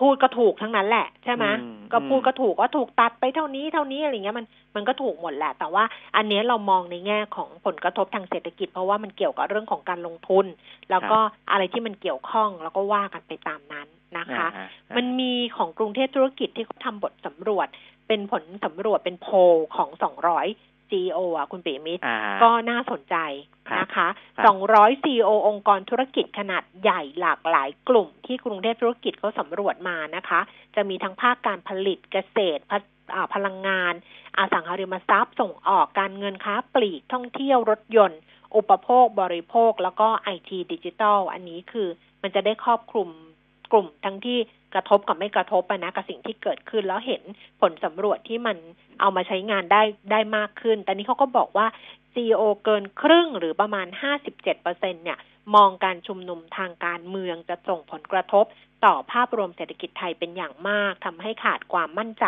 [0.00, 1.44] พูดก็ถูกทั้งนั้นแหละใช่ไหม
[1.92, 4.46] ก็พูดก็ถูกว่าถูกตัดไปเท่านี้เท่านี้อะไรเงี้ยมัน
[4.76, 5.84] มันก็ถูกหมดแหละ แต่ว่า
[6.16, 10.46] อันนี้เรามองในแง่ของผลกระทบทางเศรษฐกิจ เพราะว่ามันเกี่ยวกับเรื่องของการลงทุน
[10.90, 11.18] แล้วก็
[11.50, 14.48] อะไรที่มันเกี่ยวข้องแล้วก็ว่ากันไปตามนั้นนะคะ
[14.96, 17.68] มันมีของกรุงเทพธุรกิจที่เขาทาบทสำรวจ
[18.08, 19.36] เป็นผลสำรวจเป็นโพล
[19.76, 20.46] ของสองร้อย
[20.88, 22.02] CEO อะคุณปีมิตร
[22.42, 23.16] ก็น่าสนใจ
[23.80, 24.08] นะคะ
[24.56, 30.40] 200 CEO องค์กรธุรกิจขนาดใหญ่หลากหลายกลุ่มที่กรุงเทพธุรกิจเขาสำรวจมานะคะ
[30.74, 32.62] จะมีทั้งภาคการผลิตเกษตร
[33.34, 33.94] พลังงาน
[34.38, 38.20] อสังหาริมทรัพย์ส่งออกการเงินค้าปลีกท่องเที่ยวรถยนต์
[38.56, 41.88] อุปโภคบริโภคแล้วก็ไอทีดิจิตอลอันนี้คือ
[42.22, 43.08] มันจะได้ครอบคลุม
[43.72, 44.38] กลุ่มทั้งที่
[44.74, 47.22] กระทบกับไม่กระทบนะกับสิ่งที่เกิดขึ้น แล้วเห็น
[47.60, 48.56] ผลสำรวจที่มัน
[49.00, 51.66] เอามาใช้งานได้ได้มากขึ้น แต่นี้เขาก็บอกว่า
[52.14, 53.86] CEO เกินครึ่งหรือประมาณ
[54.26, 55.18] 57%เนี่ย
[55.54, 58.44] มองการชุมนุมทางการเมืองจะส่งผลกระทบ
[58.84, 62.26] ต่อภาพรวมเศรษฐกิจไทยเป็นอย่างมากทำให้ขาดความมั่นใจ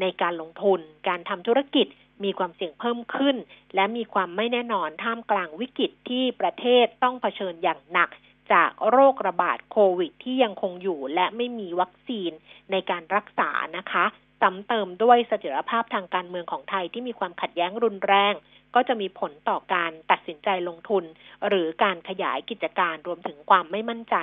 [0.00, 1.86] ในการลงทุน การทำธุรกิจ
[2.24, 3.36] มีความเสี่ยงเพิ่มขึ้น
[3.74, 8.08] และมีความไม่แน่นอนท่ามกลางวิกฤตที่ประเทศต้องเผชิญอย่างหนัก
[8.52, 12.30] จากโรคระบาดโควิด ที่ยังคงอยู่และไม่มีวัคซีน
[12.70, 14.04] ในการรักษานะคะ
[14.40, 18.34] ซ้ำเติมด้วยเสถียรภาพทางการเมืองของไทยที่มีความขัดแย้งรุนแรง
[18.74, 21.04] ก็จะมีผลต่อการตัดสินใจลงทุน
[21.48, 24.16] หรือการขยายกิจการรวมถึงความไม่มั่นใจ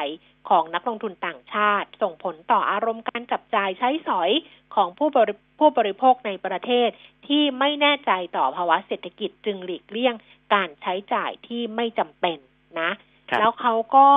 [0.49, 4.31] ของนักลงทุนต่างชาติ ส่งผลต่ออารมณ์การจับจ่ายใช้สอย
[4.75, 6.89] ของผู้บริผู้บริโภคในประเทศ
[7.27, 10.15] ที่ไม่แน่ใจต่อภาวะเศรษฐกิจจึงหลีกเลี่ยง
[10.53, 12.37] การใช้จ่ายที่ไม่จำเป็น
[12.79, 12.91] นะ
[13.39, 14.07] แล้วเขาก็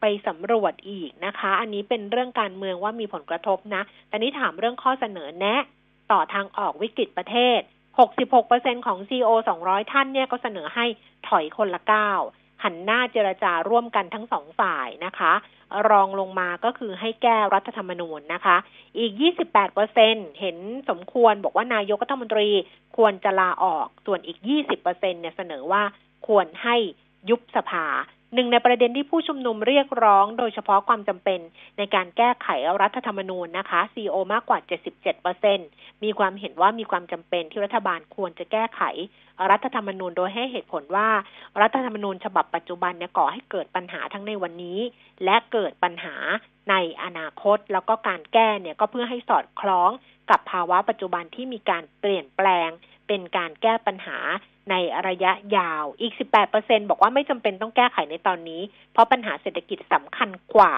[0.00, 5.62] ไปสำรวจอีกนะคะ อันนี้เป็นเรื่องการเมืองว่ามีผลกระทบนะ แต่นี้ถามเรื่องข้อเสนอแนะ
[6.12, 7.60] ต่อทางออกวิกฤตประเทศ
[8.24, 9.30] 66%ของ CEO
[9.62, 10.84] 200 ท่านเนี่ยก็เสนอให้
[11.28, 12.20] ถอยคนละก้าว
[12.64, 15.32] หันหน้าเจรจาร่วมกันทั้งสองฝ่ายนะคะ
[15.90, 18.56] รองลงมาก็คือให้แก้รัฐธรรมนูญนะคะ
[18.98, 19.12] อีก
[19.52, 20.56] 28%เซ็นเห็น
[20.90, 22.48] สมควรบอกว่านายกรัฐมนตรี
[22.96, 24.38] ควรจะลาออก ส่วนอีก
[24.80, 25.82] 20%เนี่ยเสนอว่า
[26.26, 26.76] ควรให้
[27.30, 27.86] ยุบสภา
[28.34, 31.40] หนึ่งในประเด็นที่ผู้ชุมนุมเรียกร้องโดยเฉพาะความจำเป็น
[31.78, 32.48] ในการแก้ไข
[32.82, 34.58] รัฐธรรมนูญนะคะซีโอมากกว่า
[35.30, 38.82] 77%มีความเห็นว่ามีความจำเป็นที่รัฐบาลควรจะแก้ไข
[39.50, 41.08] รัฐธรรมนูญโดยให้เหตุผลว่า
[41.60, 44.78] รัฐธรรมนูญฉบับปัจจุบันเนี่ยก่อให้เกิดปัญหาทั้งในวันนี้
[45.24, 46.16] และเกิดปัญหา
[46.70, 49.90] ในอนาคต แล้วก็การแก้เนี่ยก็เพื่อให้สอดคล้อง
[50.30, 52.70] กับภาวะปัจจุบันที่มีการเปลี่ยนแปลง
[53.08, 54.18] เป็นการแก้ปัญหา
[54.70, 54.74] ใน
[55.08, 56.14] ระยะยาว อีก
[56.52, 60.74] 18%บอกว่าไม่จำเป็นต้องแก้ไขในตอนนี้ เพราะปัญหาเศรษฐกิจสำคัญกว่า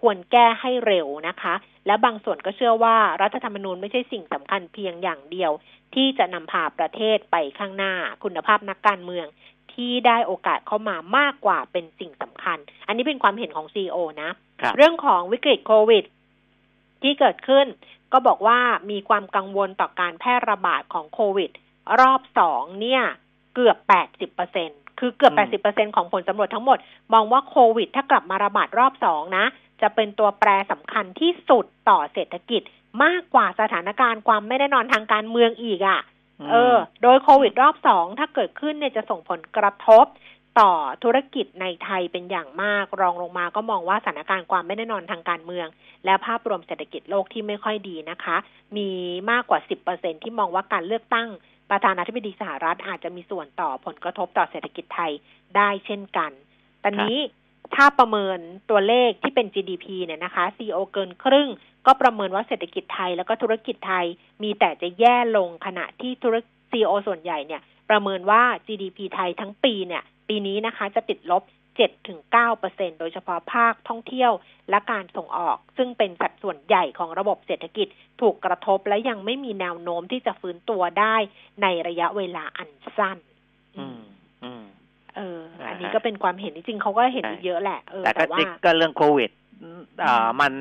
[0.00, 1.54] ควรแก้ให้เร็วนะคะ
[1.86, 5.52] และบางส่วนก็เชื่อว่ารัฐธรรมนูญไม่ใช่สิ่งสำคัญเพียงอย่างเดียว
[5.94, 7.94] ที่จะนำพาประเทศไปข้างหน้า
[8.24, 9.26] คุณภาพนักการเมือง
[9.72, 14.30] ที่ได้โอกาสเข้ามามากกว่าเป็นสิ่งสำคัญ อันนี้เป็นความเห็นของซีอนะ
[14.76, 16.04] เรื่องของวิกฤตโควิด
[17.02, 17.66] ที่เกิดขึ้น
[18.12, 21.50] ก็บอกว่ามีความกังวลต่อการแพร่ระบาดของโควิด
[22.00, 23.02] รอบสองเนี่ย
[23.56, 23.76] เกือบ
[24.38, 26.78] 80%คือเกือบ 80%ของผลสำรวจทั้งหมด
[27.12, 29.46] มองว่าโควิด ถ้ากลับมาระบาดรอบสองนะ
[29.82, 32.62] จะเป็นตัวแปรสำคัญที่สุดต่อเศรษฐกิจ
[33.04, 36.00] มากกว่าสถานการณ์ความไม่แน่นอนทางการเมืองอีกอะ่ะ
[36.50, 40.06] เออ โดยโควิดรอบสองถ้าเกิดขึ้นเนี่ยจะส่งผลกระทบ
[40.60, 40.72] ต่อ
[41.04, 45.66] ธุรกิจในไทยเป็นอย่างมาก รองลงมาก็มองว่าสถานการณ์ความไม่แน่นอนทางการเมือง
[46.04, 48.36] และภาพรวมเศรษฐกิจโลกที่ไม่ค่อยดีนะคะ
[48.76, 48.88] มี
[49.30, 49.60] มากกว่า
[49.92, 51.28] 10%ที่มองว่าการเลือกตั้ง
[51.70, 55.12] ประธานาธิบดีสหรัฐอาจจะมีส่วนต่อผลกระทบต่อเศรษฐกิจไทย
[55.56, 56.30] ได้เช่นกัน
[56.82, 57.18] ตอนนี้
[57.74, 58.38] ถ้าประเมิน
[58.70, 61.48] ตัวเลขที่เป็น GDP เนี่ยนะคะ CEO เกินครึ่ง
[61.86, 64.06] ก็ประเมินว่าเศรษฐกิจไทยแล้วก็ธุรกิจไทย
[64.42, 66.36] มีแต่จะแย่ลงขณะที่ธุร
[66.70, 71.42] CEO ส่วนใหญ่เนี่ย ประเมินว่า GDP ไทยทั้งปีเนี่ย ปีนี้นะคะจะติดลบ
[71.76, 74.32] 7-9%โดยเฉพาะภาคท่องเที่ยว
[74.70, 77.88] และการส่งออก ซึ่งเป็นสัดส่วนใหญ่ของระบบเศรษฐกิจ
[78.20, 81.16] ถูกกระทบและยังไม่มีแนวโน้มที่จะฟื้นตัวได้
[81.62, 83.18] ในระยะเวลาอันสั้น
[83.78, 84.00] อืม
[84.44, 84.64] อืม
[85.16, 89.30] เออ อันอ่านี้ฮะก็เป็นความเห็นจริงๆเขาก็เห็นใช่เยอะแหละเออแต่ก็แต่ว่าจิกก็เรื่องโควิด
[90.04, 90.52] อ่ามัน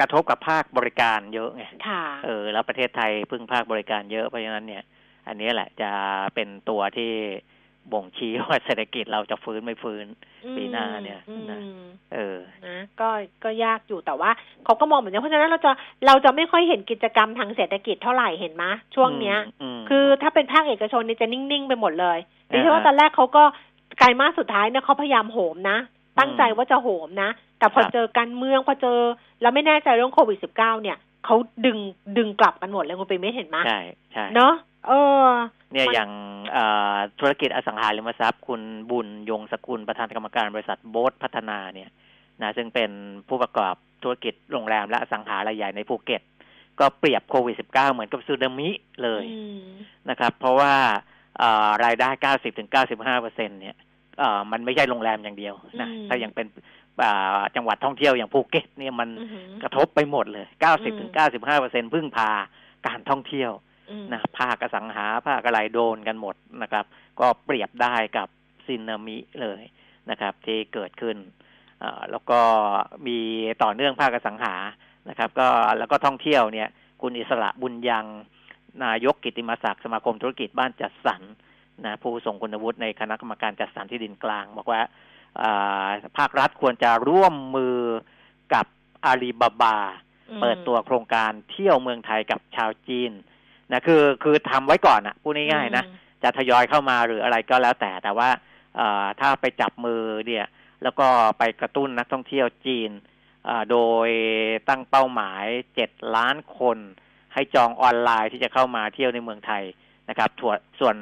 [0.00, 4.84] กระทบกับภาคบริการเยอะไงค่ะเออ แล้วประเทศไทยพึ่งภาคบริการเยอะเพราะฉะนั้นเนี่ย
[5.28, 5.90] อันนี้แหละจะ
[6.34, 7.12] เป็นตัวที่
[7.92, 10.06] บ่งชี้ว่าเศรษฐกิจเราจะฟื้นไม่ฟื้น
[10.56, 11.60] ปีหน้าเนี่ยอืมนะ
[12.14, 13.08] เออนะก็
[13.44, 14.30] ก็ยากอยู่แต่ว่า
[14.64, 15.70] เขาก็มองแบบนี้เพราะฉะนั้นเราจะ
[16.06, 19.38] เราจะไม่ค่อยเห็นกิจกรรมทางเศรษฐกิจเท่าไหร่เห็นไหมช่วงเนี้ย
[19.76, 22.18] มคือถ้าเป็นภาคเอกชนเนี่ยจะนิ่งๆไปหมดเลย
[22.50, 23.44] อ่าดิฉันว่าตอนแรกเขาก็
[23.98, 25.78] ไกลมาสสุดท้ายเนี่ยเขาพยายามโหมนะ
[26.18, 28.98] ตั้งใจว่าจะโหมนะ แต่พอครับเจอการเมืองพอเจอ
[29.40, 31.78] แล้วไม่แน่ใจเรื่องโควิดสิบเก้าเนี่ยเขาดึง
[32.18, 33.80] ดึงกลับกันหมดเลยคุณไปไม่เห็นไหมใช่
[34.12, 34.54] ใช่เนาะ
[34.86, 34.92] เอ
[35.26, 35.28] อ
[35.72, 36.10] เนี่ยมันอย่าง
[36.52, 41.90] เอ่อธุรกิจอสังหาริมทรัพย์ คุณบุญยงสกุลประธานกรรมการบริษัทโบ๊ทพัฒนาเนี่ย
[42.42, 42.90] นะซึ่งเป็น
[43.28, 46.22] ผู้ประกอบธุรกิจโรงแรมและอสังหารายใหญ่ในภูเก็ต
[46.80, 48.70] ก็เปรียบโควิด -19 เหมือนกับซูนามิ
[49.02, 49.62] เลยอืม
[50.10, 50.74] นะครับ เพราะว่า
[51.38, 53.76] เอ่อรายได้ 90ถึง95เปอร์เซ็นเนี่ย
[54.18, 56.46] เอ่อมันไม่ใช่โรงแรมอย่างเดียวนะอืมถ้ายังเป็น
[57.02, 62.30] อ่าจังหวัดท่องเที่ยวอย่างภูเก็ตเนี่ยมันอือหือกระทบไปหมดเลย 90ถึง95เปอร์เซ็นต์พึ่งพา
[62.86, 63.73] การท่องเที่ยวอืม
[64.12, 66.84] นะภาคอสังหาภาคอะไรโดนกันหมดนะครับ
[67.20, 68.28] ก็เปรียบได้กับ
[68.66, 69.62] สึนามิเลย
[70.10, 71.16] นะครับ ที่เกิดขึ้น
[71.80, 72.40] เอ่อแล้วก็
[73.06, 73.18] มี
[73.62, 74.54] ต่อเนื่องภาคอสังหา
[75.08, 76.68] นะครับ ก็แล้วก็ท่องเที่ยวเนี่ย
[77.02, 78.06] คุณอิสระบุญยัง
[78.84, 81.22] นายกกิตติมศักดิ์สมาคมธุรกิจบ้านจัดสรร
[81.84, 84.80] นะผู้ทรงคุณวุฒิในคณะกรรมการจัดสรรที่ดินกลาง บอกว่า
[85.40, 87.76] อ่าภาครัฐควรจะร่วมมือ
[88.54, 88.66] กับ
[89.04, 89.78] อาลีบาบา
[90.30, 93.12] อืมเปิดตัวโครงการเที่ยวเมืองไทยกับชาวจีน
[93.72, 98.28] นะคือคือทำไว้ก่อนอะพูดง่ายๆนะอืมจะทยอยเข้ามาหรืออะไรก็แล้วแต่แต่ว่า
[98.76, 100.46] เอ่อถ้าไปจับมือเนี่ย
[100.82, 101.06] แล้วก็
[101.38, 102.90] ไปกระตุ้นนักท่องเที่ยวจีน
[103.48, 104.08] อ่าโดย
[104.68, 106.78] ตั้งเป้าหมายเจ็ดล้านคน
[107.34, 109.62] ให้จองออนไลน์ที่จะเข้ามาเที่ยวในเมืองไทย
[110.08, 110.96] นะครับส่วนส่วน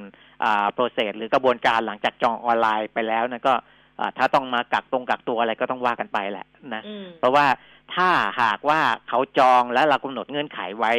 [0.72, 3.54] โปรเซสหรือกระบวนการหลังจากจองออนไลน์ไปแล้วนั่นก็
[4.00, 7.46] อ่าถ้าต้องมากักตรงกักตัวอะไรก็ต้องว่ากันไปแหละนะอืมเพราะว่า
[7.94, 8.08] ถ้า
[8.40, 10.92] หากว่าเขาจองและเรากำหนดเงื่อนไขไว้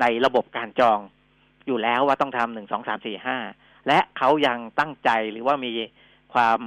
[0.00, 0.98] ในระบบการจอง
[1.66, 3.38] อยู่แล้วว่าต้องทำหนึ่งสองสามสี่ห้า
[3.86, 5.72] และเขายังตั้งใจหรือว่ามี
[6.34, 6.60] ความ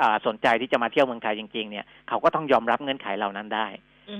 [0.00, 3.66] อ่าสนใจที่จะมาเที่ยวเมืองไทยจริง ๆ เนี่ยเขาก็ต้องยอมรับเงื่อนไขเหล่านั้นได้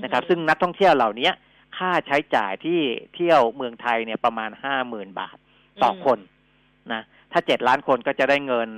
[0.03, 1.29] นะครับ ซึ่งนักท่องเที่ยวเหล่านี้
[1.77, 2.79] ค่าใช้จ่ายที่
[3.15, 5.37] เที่ยวเมืองไทยเนี่ยประมาณห้าหมื่นบาท
[5.83, 6.19] ต่อคน
[6.93, 8.69] นะถ้าเจ็ดล้านคนก็จะได้เงิน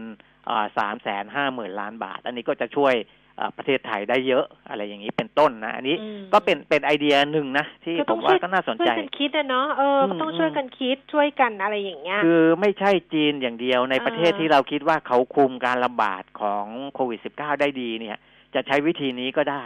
[0.77, 3.19] สามแสนห้าหมื่นล้านบาท อันนี้ก็จะช่วยอ่า
[3.57, 18.17] ประเทศไทยได้เยอะอะไรอย่างนี้เป็นต้นนะอันนี้อืมก็เป็นเป็นไอเดียหนึ่งนะที่คือผต้องมช่วว่ายก็น่าสนช่วใจยกันคิดนะเนาะเอออมก็ต้องช่วยกันคิดช่วยกันอะไรอย่างเงี้ยคือไม่ใช่จีนอย่างเดียวในประเทศอ่าที่เราคิดว่าเขาคุมการระบาดของโควิด -19 ได้ดีเนี่ย
[18.53, 19.65] จะใช้วิธีนี้ก็ได้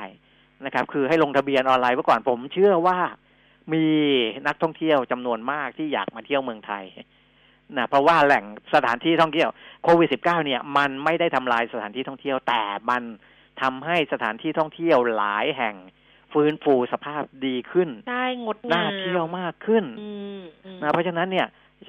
[0.65, 2.97] นะครับ คือให้ลงทะเบียนออนไลน์ไว้ก่อนผมเชื่อว่า
[3.73, 3.85] มี
[4.47, 6.83] นักท่องเที่ยวจำนวนมากที่อยากมาเที่ยวเมืองไทย
[7.77, 9.49] นะเพราะว่าแหล่งสถานที่ท่องเที่ยว
[9.83, 13.03] โควิด -19 เนี่ย มันไม่ได้ทำลายสถานที่ท่องเที่ยวแต่มัน
[13.61, 15.75] ทำให้สถานที่ท่องเที่ยวหลายแห่ง
[16.33, 21.47] ฟื้นฟูสภาพดีขึ้นได้งดงามน่าเที่ยวมากขึ้นอืมอืมนะเพราะฉะนั้นเนี่ย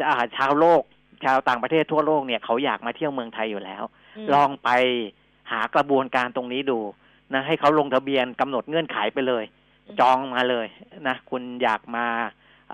[0.08, 0.82] อ่าชาวโลก
[1.24, 3.82] ชาวต่างประเทศทั่วโลกเนี่ยเขาอยากมาเที่ยวเมืองไทยอยู่แล้ว
[4.26, 4.70] มลองไป
[5.50, 6.78] หากระบวนการตรงนี้ดู
[7.34, 9.44] นะให้เขาลงทะเบียนกำหนดเงื่อนไขไปเลย
[10.00, 10.66] จองมาเลย
[11.08, 12.06] นะคุณอยากมา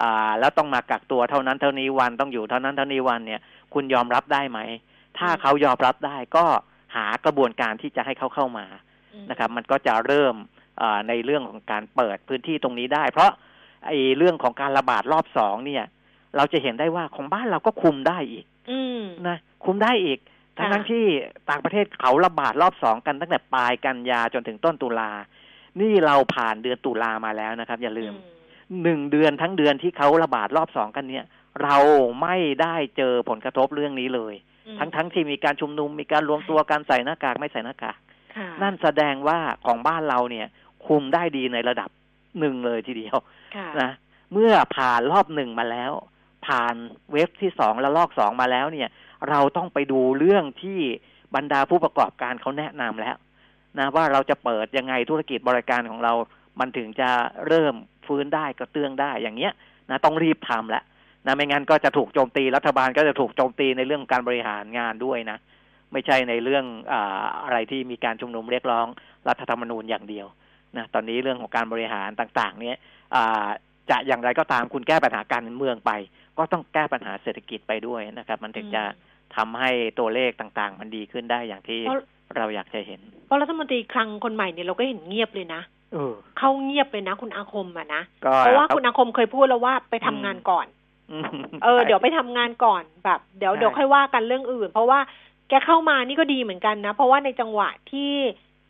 [0.01, 3.41] อ่าแล้วต้องมากักตัวเท่านั้นเท่านี้วันต้องอยู่เท่านั้นเท่านี้วันเนี่ย
[3.75, 4.59] คุณยอมรับได้ไหม
[5.19, 6.45] ถ้าเขายอมรับได้ก็
[6.95, 8.67] หากระบวนการที่จะให้เขาเข้ามา
[9.15, 10.35] อืมนะครับ มันก็จะเริ่ม
[10.81, 13.31] อ่าในเรื่องของการเปิดพื้นที่ตรงนี้ได้ เพราะ
[13.87, 15.85] ไอ้เรื่องของการระบาดรอบสองเนี่ย
[16.37, 20.19] เราจะเห็นได้ว่าของบ้านเราก็คุมได้อีกอืมนะคุมได้อีก
[20.57, 21.05] ทั้งค่ะทั้งที่
[21.51, 25.11] ต่างประเทศเขาระบาดรอบสองกันตั้งแต่ปลายกันยาจนถึงต้นตุลา
[25.81, 28.13] นี่เราผ่านเดือนตุลามาแล้วนะครับ อย่าลืม
[28.83, 31.25] หนึ่งเดือนทั้งเดือนที่เขาระบาดรอบสองกันเนี่ย
[31.63, 31.77] เรา
[32.23, 37.99] ไม่ได้เจอผลกระทบเรื่องนี้เลยอืม ทั้งทั้งที่มีการชุมนุมมีการรวมตัวการใส่หน้ากากไม่ใส่หน้ากาก
[38.37, 40.47] ค่ะนั่นแสดงว่าของบ้านเราเนี่ย
[40.87, 41.91] คุมได้ดีในระดับ
[42.41, 43.17] หนึ่งเลยทีเดียว
[43.57, 43.91] ค่ะนะ
[44.33, 45.93] เมื่อผ่านรอบหนึ่งมาแล้ว
[46.47, 46.75] ผ่าน
[47.13, 48.89] เวฟที่สองและลอกสองมาแล้วเนี่ย
[49.31, 50.81] เราต้องไปดูเรื่องที่
[51.35, 53.17] บรรดาผู้ประกอบการเขาแนะนำแล้ว
[53.79, 56.13] นะว่าเราจะเปิดยังไงธุรกิจบริการของเรา
[56.61, 57.11] มันถึงจะ
[57.49, 57.75] เริ่ม
[58.07, 59.53] ฟื้นได้กระเตื้องได้อย่างเงี้ย
[59.91, 60.85] นะต้องรีบทำแล้ว
[61.27, 65.39] นะไม่งั้นก็จะถูกโจมตีรัฐบาลก็จะถูกโจมตีในเรื่องการบริหารงานด้วยนะ
[65.93, 68.87] ไม่ใช่ในเรื่องอาอะไรที่มีการชุมนุมเรียกร้อง
[69.29, 70.27] รัฐธรรมนูญอย่างเดียว
[70.77, 72.77] นะตอนนี้เรื่องของการบริหารต่างๆ เนี่ย
[73.91, 75.93] จะอย่างไรก็ตามคุณแก้ปัญหาการเมืองไป
[76.39, 78.83] ก็ต้องแก้ปัญหาเศรษฐกิจไปด้วยนะครับ มันถึงจะ
[79.37, 81.81] ทำให้ตัวเลขต่างๆ มันดีขึ้นได้อย่างที่
[82.37, 88.03] เราอยากจะเห็น เพราะรัฐมนตรีคลังคนใหม่เนี่ยเราก็เห็นเงียบเลยนะเออเขาเงียบเลยนะ คุณอาคมอะนะ
[88.41, 90.67] เพราะว่าคุณอาคมเคยพูดแล้วว่าไปทำงานก่อน
[91.63, 95.01] เออเดี๋ยวไปทำงานก่อนแบบ เดี๋ยวเดี๋ยวค่อยว่ากันเรื่องอื่น เพราะว่า
[95.49, 98.15] แกเข้ามานี่ก็ดีเหมือนกันนะ เพราะว่าในจังหวะที่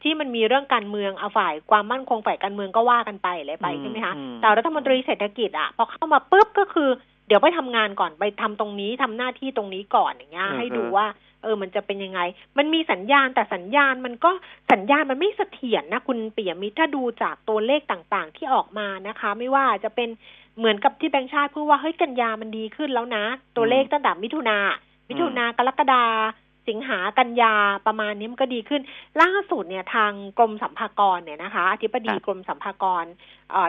[0.03, 6.91] ที่มันมีเรื่องการเมืองเอาฝ่ายความมั่นคงฝ่ายการเมืองก็ว่ากันไปเลยไปใช่ไหมคะแต่รัฐมนตรีเศรษฐกิจอะพอเข้ามาปุ๊บก็คือ
[7.27, 11.07] เดี๋ยวไปทำงานก่อนไปทำตรงนี้ทำหน้าที่ตรงนี้ก่อนอย่างเงี้ยให้ดูว่า
[11.43, 12.21] เออมันจะเป็นยังไง
[12.59, 14.31] มันมีสัญญาณแต่สัญญาณมันก็
[14.73, 20.09] สัญญาณมันไม่เสถียรนะคุณเปียมิตรถ้าดูจากตัวเลขต่างๆ ที่ออกมานะคะ ไม่ว่าจะเป็น
[20.59, 23.25] เหมือนกับที่แบงค์ชาติพูดว่าเฮ้ยกันยามันดีขึ้นแล้วนะ
[23.57, 24.59] ตัวเลขตั้งแต่มิถุนา
[25.09, 26.05] มิถุนากรกฎา
[26.69, 27.55] สิงหากันยา
[27.87, 28.83] ประมาณนี้มันก็ดีขึ้น
[29.21, 33.05] ล่าสุดเนี่ยทางกรมสัมภากรเนี่ยนะคะอธิบดีกรมสัมภากร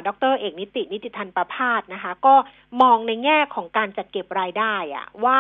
[0.08, 2.36] ดรเอกนิตินิติทันประพาสนะคะ ก็
[2.82, 5.40] มองในแง่ของการจัดเก็บรายได้อะว่า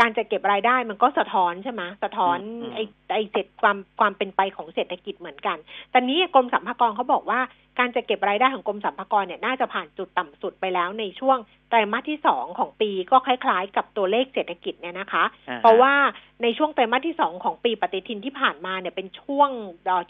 [0.00, 2.38] การจะเก็บรายได้มันก็สะท้อนใช่ไหมสะท้อน
[2.74, 5.56] ไอ้ไอ้เศรษความความเป็นไปของเศรษฐกิจเหมือนกัน
[5.92, 7.40] ตอนนี้กรมสัมภากรเขาบอกว่า
[7.78, 15.24] การจะเก็บรายได้ของกรมสัมภากรเนี่ยน่าจะผ่านจุดต่ำสุดไปแล้วในช่วงไตรมาสที่สองของปีก็คล้ายๆ กับตัวเลขเศรษฐกิจเนี่ยนะคะ
[15.62, 15.94] เพราะว่า
[16.42, 19.50] ในช่วงไตรมาสที่สองของปีปฏิทินที่ผ่านมาเนี่ยเป็นช่วง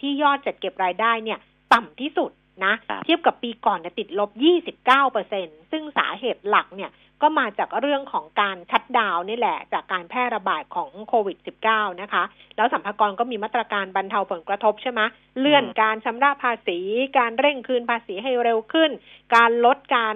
[0.00, 1.38] ที่ยอดจัดเก็บรายได้เนี่ย
[1.74, 2.30] ต่ำที่สุด
[2.64, 2.74] นะ
[3.04, 4.30] เทียบกับปีก่อนเนี่ยติดลบ
[4.74, 6.90] 29เปอร์เซ็นซึ่งสาเหตุหลักเนี่ย
[7.22, 12.24] ก็มาจากเรื่องของการชัดดาวนี่แหละ จากการแพร่ระบาดของโควิด -19 นะคะ
[12.56, 15.00] แล้วสัมภากรก็มีมาตรการบรรเทาผลกระทบใช่ไหม
[15.38, 16.78] เลื่อนการชำระภาษี
[17.18, 18.90] การเร่งคืนภาษีให้เร็วขึ้น
[19.36, 20.14] การลดการ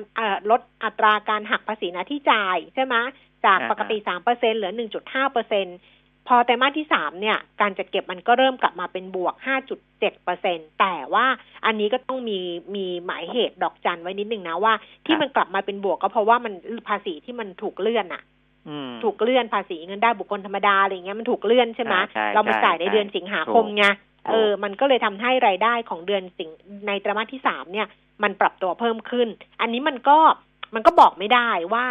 [0.51, 2.97] ลดอัตราการหักภาษีหน้าที่จ่ายใช่ไหม
[3.47, 4.73] จากปกติ 3%เหลือ
[5.33, 5.91] 1.5%
[6.29, 9.35] พอไตรมาสที่สามเนี่ย การจัดเก็บมันก็เริ่มกลับมาเป็นบวก
[9.75, 11.27] 5.7เปอร์เซ็นแต่ว่า
[11.67, 12.39] อันนี้ก็ต้องมี
[12.75, 14.75] มีหมายเหตุดอกจันไว้นิดนึงนะว่า
[15.07, 16.53] ที่มันกลับมาเป็นบวกก็เพราะว่ามัน
[16.89, 18.23] ภาษีที่มันถูกเลื่อนอะ
[19.05, 21.95] ถูกเลื่อนภาษีเงินได้บุคคลธรรมดาอะไรเงี้ยมันถูกเลื่อนใช่ไหม
[22.35, 23.85] เรามาจ่ายในเดือนสิงหาคมไง
[24.31, 26.51] เออ มันก็เลยทำให้รายได้ของเดือนสิง
[26.87, 27.87] ในไตรมาสที่สามเนี่ย
[28.23, 29.29] มันปรับตัวเพิ่มขึ้น
[29.61, 30.19] อันนี้มันก็
[30.75, 31.85] มันก็บอกไม่ได้ว่า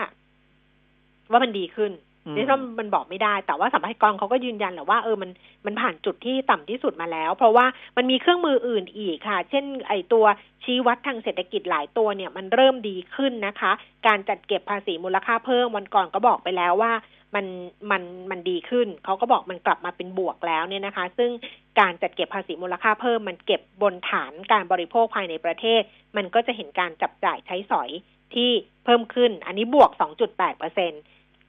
[1.31, 1.91] ว่ามันดีขึ้น
[2.35, 5.31] นี่ถ้ามันบอกไม่ได้ แต่ว่าสัมภาระกรเขาก็ยืนยันแหละว่าเออมัน
[5.65, 7.65] มันผ่านจุดที่ต่ำที่สุดมาแล้ว เพราะว่า
[7.97, 10.25] มันมีเครื่องมืออื่นอีกค่ะ เช่น ไอตัว
[10.63, 13.71] ชี้วัดทางเศรษฐกิจหลายตัวเนี่ยมันเริ่มดีขึ้นนะคะ
[14.07, 16.93] การจัดเก็บภาษีมูลค่าเพิ่มวันก่อนก็บอกไปแล้วว่า
[17.35, 17.45] มัน
[17.91, 21.31] มันมันดีขึ้น เขาก็บอกมันกลับมาเป็นบวกแล้วเนี่ยนะคะ ซึ่ง
[21.79, 25.81] การจัดเก็บภาษีมูลค่าเพิ่ม มันเก็บบนฐานการบริโภคภายในประเทศ
[26.17, 27.89] มันก็จะเห็นการจับจ่ายใช้สอย
[28.35, 28.51] ที่
[28.85, 29.91] เพิ่มขึ้น อันนี้บวก
[30.25, 31.01] 2.8เปอร์เซ็นต์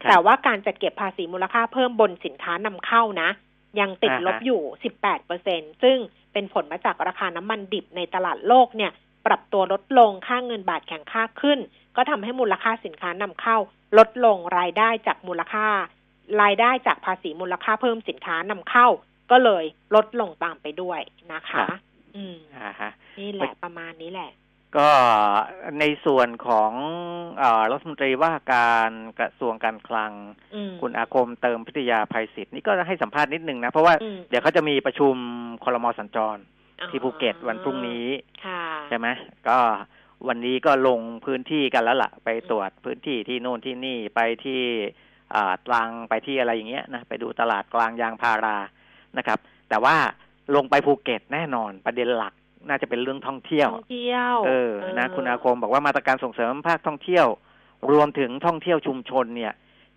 [0.08, 3.30] แต่ว่าการจัดเก็บภาษีมูลค่าเพิ่มบนสินค้านำเข้านะ
[3.80, 4.60] ยังติดลบอยู่
[4.94, 5.96] 18เปอร์เซ็นซึ่ง
[6.32, 8.92] เป็นผลมาจากราคาน้ำมันดิบในตลาดโลกเนี่ย
[9.26, 11.58] ปรับตัวลดลงค่าเงินบาทแข็งค่าขึ้น
[11.96, 13.56] ก็ทำให้มูลค่าสินค้านำเข้า
[13.98, 15.66] ลดลงรายได้จากมูลค่า
[16.42, 18.86] รายได้จากภาษีมูลค่าเพิ่มสินค้านำเข้า
[19.30, 21.00] ก็เลยลดลงตามไปด้วย
[21.32, 21.66] นะคะ
[22.16, 22.36] อืม
[23.18, 24.30] นี่แหละประมาณนี้แหละ
[24.76, 24.88] ก็
[25.80, 26.72] ในส่วนของ
[27.42, 30.12] อรัฐมนตรีว่าการกระทรวงการคลัง
[30.80, 33.94] คุณอาคมเติมพิทยาภัยศิษย์นี่ก็ให้สัมภาษณ์นิดนึงนะ เพราะว่า
[34.28, 35.14] เดี๋ยวเขาจะมีประชุม
[35.64, 36.36] คอรมอสัญจร
[36.90, 38.06] ที่ภูเก็ตวันพรุ่งนี้
[38.88, 39.06] ใช่ไหม
[39.48, 39.58] ก็
[40.28, 44.62] วันนี้ก็ลงพื้นที่กันแล้วละ่ะ ไปตรวจพื้นที่ที่โน่นที่นี่ไปที่
[45.66, 48.56] ตรังไปที่อะไรอย่างเงี้ยนะไปดูตลาดกลางยางพารา
[49.18, 49.96] นะครับ แต่ว่า
[50.54, 52.34] ลงไปภูเก็ตแน่นอนประเด็นหลัก
[52.68, 57.26] น่าจะเป็นเรื่องท่องเที่ยวท่องเที่ยวเออนะคุณอาคมบอกว่ามาตรการส่งเสริมภาคท่องเที่ยว
[57.92, 59.52] รวมถึงท่องเที่ยวชุมชนเนี่ย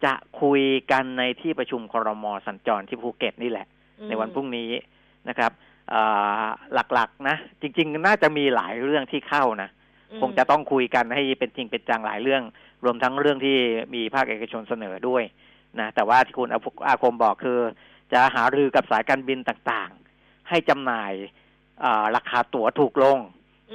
[0.05, 3.67] จะคุยกันในที่ประชุมครมสัญจรที่ภูเก็ตนี่แหละ
[4.07, 4.69] ในวันพรุ่งนี้
[5.29, 5.51] นะครับ
[6.73, 9.69] หลักๆนะจริง ๆ น่าจะมีหลายเรื่องที่เข้านะ
[10.21, 12.43] คงจะต้องคุยกันให้เป็นจริงเป็นจังหลายเรื่อง
[12.85, 13.57] รวมทั้งเรื่องที่
[13.95, 15.23] มีภาคเอกชนเสนอด้วย
[15.79, 16.49] นะแต่ว่าที่คุณ
[16.87, 17.59] อาคมบอกคือ
[18.13, 21.13] จะหารือกับสายการบินต่างๆ ให้จำหน่าย
[22.15, 23.19] ราคาตั๋วถูกลง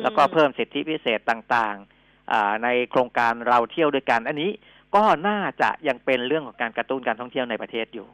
[0.02, 4.50] แล้วก็เพิ่มสิทธิพิเศษต่างๆในโครงการเราเที่ยวด้วยกัน อันนี้
[4.94, 8.06] ก็น่าจะยังเป็นเรื่องของการกระตุ้นการท่องเที่ยวในประเทศอยู่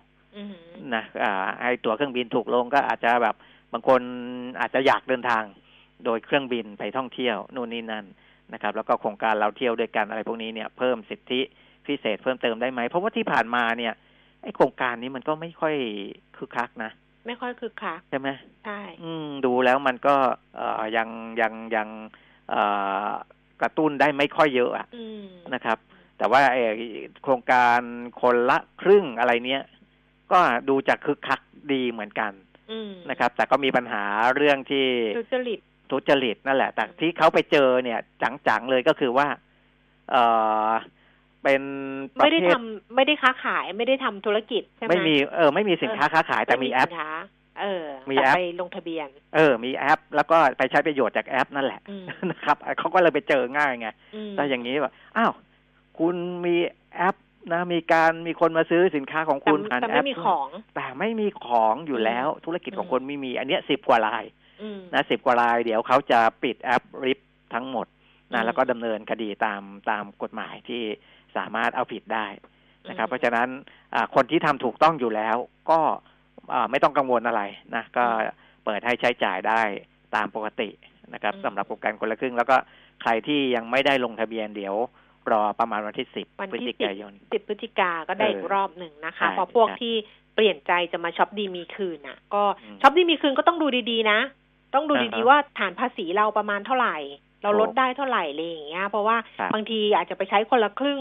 [0.94, 1.04] นะ
[1.62, 3.36] ให้ตั๋วเครื่องบินถูกลงก็อาจจะแบบ
[3.72, 4.00] บางคน
[4.60, 5.42] อาจจะอยากเดินทาง
[6.04, 8.06] โดยเครื่องบินไปท่องเที่ยวนู่นนี่นั่น
[8.52, 11.40] นะครับ แล้วก็โครงการเราเที่ยวด้วยกันอะไรพวกนี้เนี่ยเพิ่มสิทธิ
[11.86, 13.92] พิเศษเพิ่มเติมได้ไหมเพราะว่าที่ผ่านมาเนี่ย
[14.42, 15.74] ไอ้โครงการนี้มันก็ไม่ค่อย
[16.36, 16.90] คึกคักนะ
[17.26, 18.28] ไม่ค่อยคึกคักใช่ไหม
[18.64, 20.14] ใช่อืมดูแล้วมันก็
[20.56, 21.08] เอ่อยัง
[21.40, 21.88] ยังยัง
[22.50, 22.62] เอ่
[23.08, 23.10] อ
[23.62, 25.78] กระตุ้นได้ไม่ค่อยเยอะอะอืมนะครับ
[26.18, 26.62] แต่ว่าไอ้
[27.22, 27.80] โครงการ
[28.22, 29.62] คนละครึ่งอะไรเนี้ย
[30.32, 31.40] ก็ดูจะคึกคัก
[31.72, 32.32] ดีเหมือนกัน
[32.70, 34.04] อืมนะครับ แต่ก็มีปัญหา
[34.36, 34.86] เรื่องที่
[35.18, 35.60] ทุจริต
[35.92, 38.00] ทุจริตนั่นแหละ แต่ที่เขาไปเจอเนี่ย
[38.48, 39.28] จังๆเลยก็คือว่า
[40.10, 40.16] เอ
[40.68, 40.70] อ
[41.46, 41.62] เป็น
[42.18, 42.58] ประไม่ได้เภทำท
[42.96, 47.10] ไม่ได้ค้าขายไม่ได้ทำธุรกิจใช่ไหมไม่มีเออไม่มีสินค้าค้าขายแต่มีแอปสินค้า
[47.60, 55.32] เออมีแต่แอปไปลงทะเบียน เออ มีแอป แล้วก็ไปใช้ประโยชน์จากแอปนั่นแหละอืมนะครับเขาก็เลยไปเจอง่ายไงอืมแต่อย่างนี้แบบอ้าว
[55.98, 56.56] คุณมี
[56.94, 57.16] แอป
[57.52, 64.24] นะมีการมีคนมาซื้อสินค้าของแต่คุณผ่านแต่แอไม่ปมีของแต่ไม่มีของอยู่แล้วธุรกิจของคนไม่มี อันเนี้ยสิบกว่าราย
[64.62, 67.18] อืมนะสิบกว่าราย เดี๋ยวเขาจะปิดแอปริป
[67.54, 67.86] ทั้งหมด
[68.30, 70.82] อืนะมแล้วก็ดำเนินคดีตามตามกฎหมายที่
[71.36, 72.26] สามารถเอาผิดได้
[72.88, 73.48] นะครับ เพราะฉะนั้น
[73.94, 75.36] อ่าคนที่ทำถูกต้องอยู่แล้ว
[75.70, 75.80] ก็
[76.52, 77.42] อ่าไม่ต้องกังวลอะไร
[77.74, 78.04] นะก็
[78.64, 79.60] เปิดให้ใช้จ่ายได้
[80.14, 80.68] ตามปกติ
[81.14, 82.56] นะครับสำหรับโครงการคนละครึ่ง แล้วก็
[83.02, 84.74] ใครที่ยังไม่ได้ลงทะเบียนเดี๋ยว
[85.32, 89.94] รอประมาณวันที่สิบวันพฤศที่จิกายนสิบพฤศจิกาก็ได้เอออีกรอบหนึ่งนะคะใช่เพราะพวกใช่ที่
[90.34, 94.18] เปลี่ยนใจจะมาช็อปดีมีคืนอะ ก็อืมช็อปดีมีคืนก็ต้องดูดีๆนะ
[94.74, 96.96] ต้องดูอ่าดีฮะๆว่าฐานภาษีเราประมาณเท่าไหร่
[97.46, 101.00] เราโอ้ลดได้เท่าไหร่อะไรอย่างเงี้ย เพราะว่าครับบางทีอาจจะไปใช้คนละครึ่ง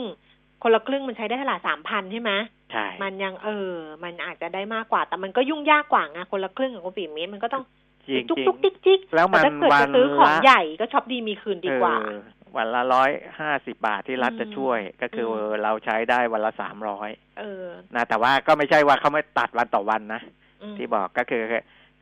[0.64, 2.32] คนละครึ่งมันใช้ได้เท่าไหร่สามพันใช่ไหม
[2.72, 3.72] ใช่มันยังเออ
[4.04, 7.64] มันอาจจะได้มากกว่า แต่มันก็ยุ่งยากกว่าไงคนละครึ่งของคุณปีเมตรมันก็ต้อง
[8.08, 12.20] จริงจุกจริงจุกจิกจิกแล้วมันต่ถ้าเกิดวัจะนซื้อของละใหญ่ก็ช็อปดีมีคืนดีกว่าเออ
[12.58, 20.22] วันละร้อยห้าสิบาทที่รัฐอืมจะช่วย ก็คืออมเราใช้ได้วันละสามร้อยเออนะแต่ว่าก็ไม่ใช่ว่าเขาไม่ตัดวันต่อวันนะ
[20.74, 21.42] มที่บอกก็คือ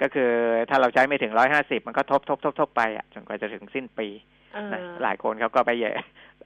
[0.02, 0.32] ก็คือ
[0.70, 4.08] ถ้าเราใช้ไม่ถึงร้อยห้าสิบมันก็ทบทบทบทบไปอะจนกว่าจะถึงสิ้นปี
[4.54, 5.92] เออนะหลายคนเขาก็ไปแย่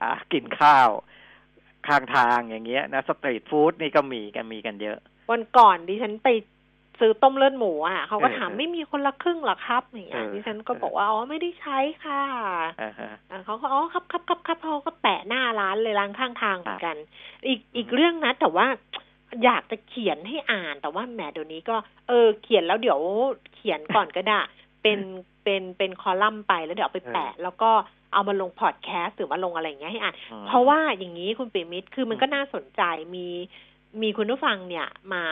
[0.02, 0.90] อ่ากินข้าว
[1.88, 4.98] ข้างทางอย่างเงี้ยนะสตรีทฟู้ดนี่ก็มีกันมีกันเยอะ
[5.32, 6.30] วันก่อนดิฉันไป
[7.00, 12.24] ซื้อต้มเลือดหมูอะเขาก็เออถามไม่มีคนละครึ่งเหรอครับอย่างเงี้ยเออดิฉันก็บอกว่าอ๋อไม่ได้ใช้ค่ะ
[12.82, 16.98] อ่าฮะอ่าเขาก็อ๋อครับครับครับครับเขาก็แปะหน้าร้านเลยร้านข้างทางเหมือนกัน
[17.48, 18.68] อีกอีกเรื่องนะแต่ว่า
[19.44, 21.76] อยากจะเขียนให้อ่านแต่ว่าแหมเดี๋ยวนี้ก็
[22.08, 23.00] เออเขียนแล้วเดี๋ยว
[23.56, 24.40] เขียนก่อนก็ได้
[24.82, 25.00] เป็น
[25.44, 27.72] เป็นเป็นคอลัมน์ไปแล้วเดี๋ยวเอาไปแปะ แล้วก็
[28.14, 32.82] เอามาลงพอดแคสต์หรือว่าลงอะไรอย่างเงี้ยให้อ่านอืมเพราะว่าอย่างนี้คุณปิมิตรคือมันก็อืมน่าสนใจ
[33.16, 33.28] มี
[34.02, 35.24] มีคุณผู้ฟังเนี่ยมา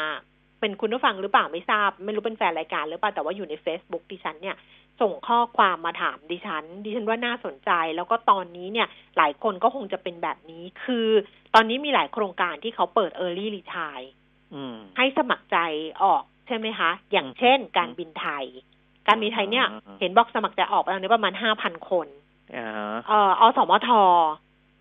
[0.65, 4.56] เป็นคุณผู้ฟังหรือเปล่าไม่ทราบ ไม่รู้เป็นแฟนรายการหรือเปล่าแต่ว่าอยู่ใน Facebook ดิฉันเนี่ย
[5.01, 11.08] ส่งข้อความมาถามดิฉัน ดิฉันว่าน่าสนใจ แล้วก็ตอนนี้เนี่ยหลายคนก็คงจะเป็นแบบนี้ คือ
[11.56, 14.08] ตอนนี้มีหลายโครงการที่เขาเปิด Early Retire
[14.54, 15.58] อืมให้สมัครใจ
[16.04, 18.45] ออกใช่ไหมคะ อย่างอืมเช่น การบินไทย
[19.08, 22.08] การบินไทยเนี่ยอืมเห็นบอกสมัครใจออกไปตอนนี้ประมาณห้าพันคน
[22.56, 23.89] อ่าฮะเอ่ออสมท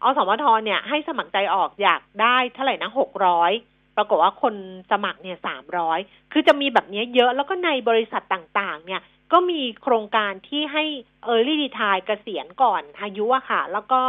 [0.05, 3.53] อสมทเนี่ยให้สมัครใจออกอยากได้เท่าไหร่นะหกร้อย
[3.97, 4.55] ปรากฏว่าคน
[4.91, 5.99] สมัครเนี่ยสามร้อย
[6.33, 9.03] คือจะมีแบบนี้เยอะแล้วก็ในบริษัทต่างๆ เนี่ย
[9.33, 10.85] ก็มีโครงการที่ให้
[11.33, 14.01] Early Retire เกษียณก่อนอายุอะค่ะ แล้วก็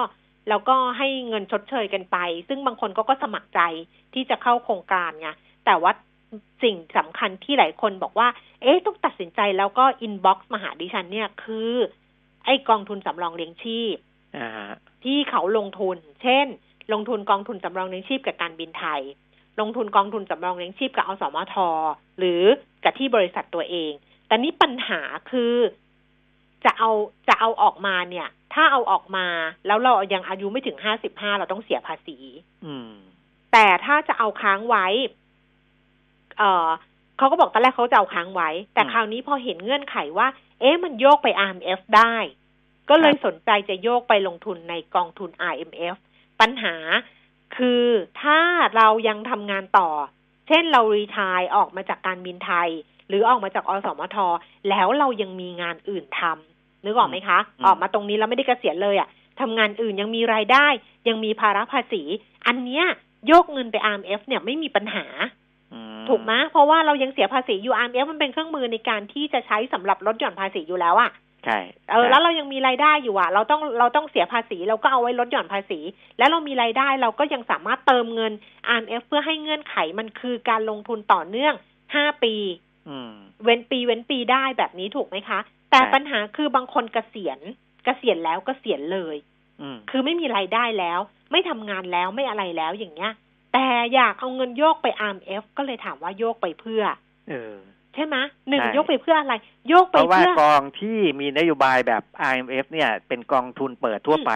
[0.49, 2.17] แล้วก็ให้เงินชดเชยกันไป
[2.47, 3.61] ซึ่งบางคนก็ก็สมัครใจ
[4.13, 5.29] ที่จะเข้าโครงการไง
[5.65, 5.91] แต่ว่า
[6.63, 8.27] สิ่งสำคัญที่หลายคนบอกว่า
[8.61, 11.71] เอ๊ะ ต้องตัดสินใจแล้วก็ inbox มาหาดิฉันเนี่ยคือ
[12.45, 13.95] ไอ้กองทุนสำรองเลี้ยงชีพ
[14.37, 14.71] อ่าฮะ
[15.03, 16.47] ที่เขาลงทุน เช่น
[16.93, 19.01] ลงทุนกองทุนสำรองเลี้ยงชีพกับการบินไทย
[19.59, 21.55] ลงทุนกองทุนสำรองเลี้ยงชีพกับอสมท
[22.19, 22.41] หรือ
[22.83, 23.91] กับที่บริษัทตัวเอง
[24.27, 25.53] แต่นี่ปัญหาคือ
[26.65, 26.91] จะเอา
[27.27, 29.27] จะเอาออกมาเนี่ย ถ้าเอาออกมา
[29.67, 32.17] แล้วเรายังอายุไม่ถึงห้าสิบห้าเราต้องเสียภาษี
[32.65, 32.91] อืม
[33.53, 34.87] แต่ถ้าจะเอาค้างไว้
[36.37, 36.67] เออ
[37.17, 40.27] เขาก็บอกตอนแรกเขาจะเอาค้างไว้ แต่อืมคราวนี้พอเห็นเงื่อนไขว่า
[40.59, 42.15] เอ๊ะมันโยกไป RMF ได้
[42.89, 45.95] ก็เลยครับสนใจจะโยกไปลงทุนในกองทุน RMF
[46.41, 46.75] ปัญหา
[47.57, 47.83] คือ
[48.21, 48.39] ถ้า
[48.75, 49.89] เรายังทำงานต่อ
[50.47, 52.69] เช่นเรารีทายออกมาจากการบินไทย
[53.07, 54.17] หรือออกมาจากอสมท
[54.69, 60.67] แล้วเรายังมีงานอื่นทำนึกออกไหมคะอืมออกมาตรงนี้แล้วไม่ได้เกษียณเลยอะ่ะทำงานอื่นยังมีรายได้
[61.07, 62.01] ยังมีภาระภาษี
[62.47, 62.85] อันเนี้ย
[63.27, 65.05] โยกเงินไป RMF เนี่ยไม่มีปัญหา
[65.73, 71.11] อืมถูกไหมเพราะว่าเรายังเสียภาษีอยู่ RMF มันเป็นเครื่องมือในการที่จะใช้สำหรับลดหย่อนภาษีอยู่แล้วอะ
[71.45, 71.59] ใช่
[71.91, 75.79] เออแล้วเรายังมีรายได้อยู่อะเราต้องเราต้องเสียภาษีเราก็เอาไว้ลดหย่อนภาษี
[76.17, 78.33] แล้วเรามีรายได้เราก็ยังสามารถเติมเงิน
[78.77, 81.53] RMF เพื่อให้เงื่อนไขมันคือการลงทุนต่อเนื่อง
[81.89, 82.35] 5ปี
[82.89, 83.11] อืม
[83.43, 85.39] เว้นปีเว้นปีได้แบบนี้ถูกไหมคะ
[85.71, 87.39] แต่ใช่ปัญหาคือบางคนเกษียณ
[87.85, 89.15] เกษียณแล้วเกษียณเลย
[89.61, 90.99] อืมคือไม่มีรายได้แล้ว
[91.31, 93.11] ไม่ทำงานแล้วไม่อะไรแล้วอย่างเงี้ย
[93.53, 96.83] แต่อยากเอาเงินโยกไป RMF ก็เลยถามว่าโยกไปเพื่อ
[97.29, 97.55] เออ
[97.95, 98.15] ใช่ไหม
[98.49, 99.35] หนึ่งใช่โยกไปเพื่ออะไร
[99.69, 104.31] โยกเพไปราะว่าเพื่อกองที่มีนโยบายแบบ IMF เนี่ย เป็นกองทุนเปิดทั่วไป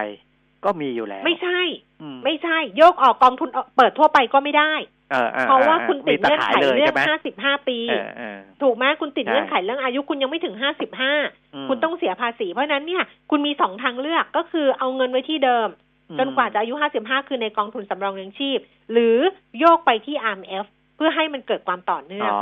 [0.66, 1.62] ก็มีอยู่แล้ว ไม่ใช่
[2.02, 4.74] อืมไม่ใช่โยกออกกองทุนเปิดทั่วไปก็ไม่ได้
[5.14, 11.28] ออออเพราะว่าออคุณติดมีเงื่อนขายไขเลยเรื่อใช่งไหมห้าสิบห้าปีเออเออถูกไหมคุณติดใช่เงื่อนไขเรื่องอายุคุณยังไม่ถึงห้าสิบห้าม
[11.70, 15.68] คุณต้องเสียภาษี เพราะฉะนั้นเนี่ยคุณมีสองทางเลือกก็คือเอาเงินไว้ที่เดิม
[16.20, 18.60] จนกว่าจะอายุ55คือในกองทุนสำรองเลี้ยงชีพ
[18.92, 19.18] หรือ
[19.60, 22.42] โยกไปที่ RMF เพื่อให้มันเกิดความต่อเนื่องอ๋อ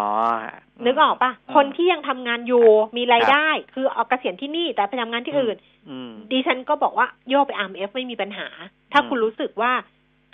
[0.86, 2.66] นึกออกปะอืมคนที่ยังทำงานอยู่
[2.98, 5.58] มีรายได้ คือเอาเกษียณที่นี่แต่ไปทำงานที่อื่น
[5.90, 8.48] อืมดิฉันก็บอกว่าโยกไป RMF ไม่มีปัญหา
[8.92, 9.72] ถ้าอืมคุณรู้สึกว่า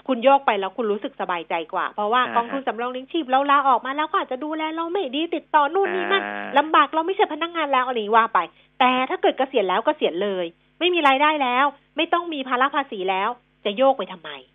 [0.08, 8.40] คุณโยกไปแล้วคุณรู้สึกสบายใจกว่า เพราะว่าอ่ากองทุนสำรองเลี้ยงชีพเราลาออกมาแล้วก็อาจจะดูแลเราไม่ดีติดต่อนู่นนี่นั่นอ่าลำบากเราไม่ใช่พนักงานแล้วอะไรอย่างนี้ว่าไป
[8.80, 10.46] แต่ถ้าเกิดเกษียณแล้วเกษียณเลย
[10.80, 11.66] ไม่มีรายได้แล้ว
[11.98, 13.30] ไม่ต้องมีภาระภาษีแล้ว
[13.66, 14.53] จะโยกไปทำไมอืม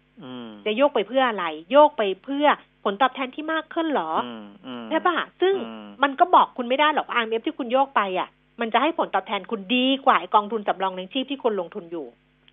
[0.67, 2.47] จะโยกไปเพื่ออะไร โยกไปเพื่อ
[2.85, 8.29] ผลตอบแทนที่มากขึ้นเหรออืมอืมใช่ปะซึ่งอืมมันก็บอกคุณไม่ได้หรอก RMF ที่คุณโยกไปอะ
[8.61, 12.07] มันจะให้ผลตอบแทนคุณดีกว่าไอ้กองทุนสำรองเลี้ยงชีพที่คุณลงทุนอยู่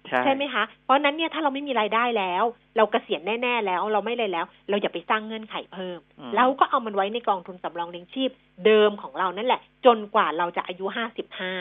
[0.07, 2.43] ใช่ใช่ไหมคะ เพราะฉะนั้นเนี่ยถ้าเราไม่มีรายได้แล้ว
[2.77, 8.29] เราเกษียณแน่ ๆ แล้ว เราไม่เลยแล้ว เราอย่าไปสร้างเงื่อนไขเพิ่มอืมเราก็เอามันไว้ในกองทุนสำรองเลี้ยงชีพ
[8.65, 11.53] เดิมของเรานั่นแหละ จนกว่าเราจะอายุห้าสิบห้า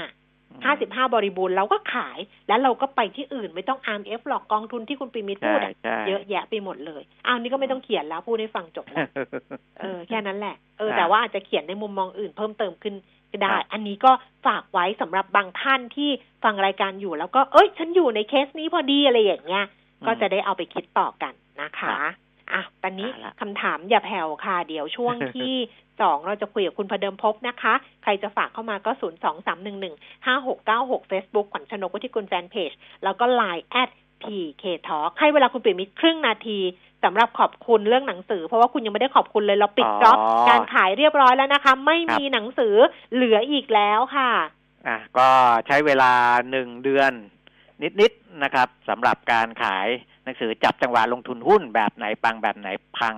[0.64, 9.08] ห้าสิบห้าบริบูรณ์เราก็ขาย แล้วเราก็ไปที่อื่นไม่ต้อง RMF หรอกกองทุนที่คุณปีมิตรใช่พูดอะใช่เยอะแยะไปหมดเลยอ้าวนี่ก็ไม่ต้องเขียนแล้วพูดให้ฟังจบแล้ว
[9.80, 12.94] เออแค่นั้นแหละเอออ่าแต่ว่าอาจจะเขียนในมุมมองอื่นเพิ่มเติมขึ้น
[13.32, 14.12] ก็ได้ครับอันนี้ก็
[14.46, 16.10] ฝากไว้สำหรับบางท่านที่
[16.44, 19.64] ฟังรายการอยู่แล้วก็เอ้ย ฉันอยู่ในเคสนี้พอดีอะไรอย่างเงี้ย
[20.06, 21.32] ก็จะได้เอาไปคิดต่อกัน
[21.62, 21.90] นะคะ
[22.52, 25.54] อะตอนนี้เอาละคำถามอย่าแผ่วค่ะ เดี๋ยวช่วงที่
[26.00, 29.94] สองเราจะคุยกับคุณพเดิมพบนะคะ ใครจะฝากเข้ามาก็ศูนย์สองสามหนึ่งหนึ่ง
[30.26, 32.70] ห้าหกเก้าหกเฟซบุ๊กขวัญชนกวุฒิกุลแฟนเพจ
[33.04, 33.90] แล้วก็ไลน์แอด
[34.22, 36.58] PK Talk ให้เวลาคุณปิ่มมิตรครึ่งนาที
[37.04, 40.18] สำหรับขอบคุณเรื่องหนังสือ เพราะว่าคุณยังไม่ได้ขอบคุณเลยเราปิดอ๋อจ็อบ
[40.48, 42.74] การขายเรียบร้อยแล้วนะคะ ไม่ครับมีหนังสือ
[43.14, 44.30] เหลืออีกแล้วค่ะ
[44.86, 45.28] อะก็
[45.66, 46.12] ใช้เวลา
[46.50, 47.12] หนึ่งเดือน
[48.00, 49.88] นิดๆนะครับสำหรับการขาย
[50.24, 52.68] หนังสือจับจังหวะลงทุนหุ้นแบบไหนปังแบบไหน
[52.98, 53.16] พัง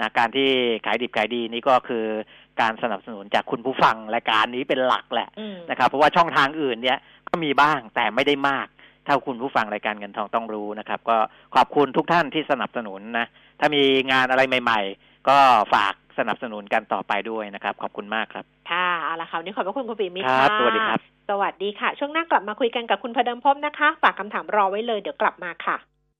[0.00, 0.48] นะการที่
[0.84, 2.04] ขายดิบขายดีนี่ก็คือ
[2.60, 6.98] การสนับสนุนจากคุณผู้ฟังรายการนี้เป็นหลักแหละอืมนะครับ เพราะว่าช่องทางอื่นเนี่ย
[7.28, 8.66] ก็มีบ้างแต่ไม่ได้มาก
[9.04, 11.16] เท่าคุณผู้ฟังรายการเงินทองต้องรู้นะครับ ก็
[11.54, 13.26] ขอบคุณทุกท่านที่สนับสนุนนะ
[13.60, 13.82] ถ้ามี
[14.12, 15.36] งานอะไรใหม่ ๆ ก็
[15.74, 21.00] ฝากสนับสนุนกันต่อไปด้วยนะครับ ขอบคุณมากครับ ค่ะเอาละค่ะวันนี้ขอบพระคุณคุณปิ่มมิตรครับค่ะสวัสดีครับ
[21.30, 25.76] สวัสดีค่ะ ช่วงหน้ากลับมาคุยกันกับคุณพเดิมพบนะคะ ฝากคำถามรอไว้เลยเดี๋ยวกลับมาค่ะ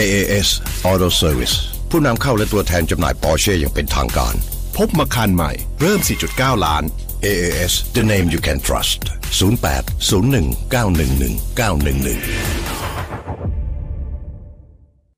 [0.00, 0.48] AAS
[0.90, 1.54] Auto Service
[1.90, 4.34] ผู้นำเข้าและตัวแทนจำหน่ายปอร์เช่อย่างเป็นทางการ
[4.76, 6.00] พบมาคันใหม่ เริ่ม
[6.32, 6.82] 4.9 ล้าน
[7.24, 9.00] AAS the name you can trust
[9.40, 12.75] 08 01 911 911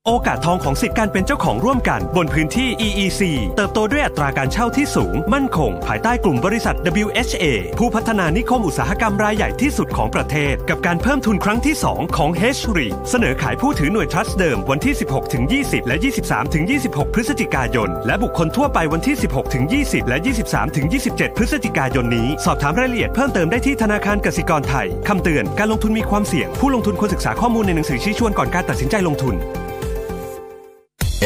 [0.07, 3.21] โอกาสทองของสิทธิการเป็นเจ้าของร่วมกันบนพื้นที่ EEC
[3.55, 7.45] เติบโตด้วยอัตราการเช่าที่สูง มั่นคง ภายใต้กลุ่มบริษัท WHA
[7.79, 20.17] ผู้พัฒนานิคมอุตสาหกรรมรายใหญ่ที่สุดของประเทศ กับการเพิ่มทุนครั้งที่ 2 ของ h r e เสนอขายผู้ถือหน่วยทรัสต์เดิมวันที่ 16ถึง20 และ 23ถึง26 พฤศจิกายน และบุคคลทั่วไปวันที่ 16ถึง20 และ
[20.45, 29.37] 23ถึง27 พฤศจิกายนนี้ สอบถามรายละเอียดเพิ่มเติมได้ที่ธนาคารกสิกรไทยคำเตือนการลงทุนมีความเสี่ยง ผู้ลงทุนควรศึกษาข้อมูลในหนังสือชี้ชวนก่อนการตัดสินใจลงทุน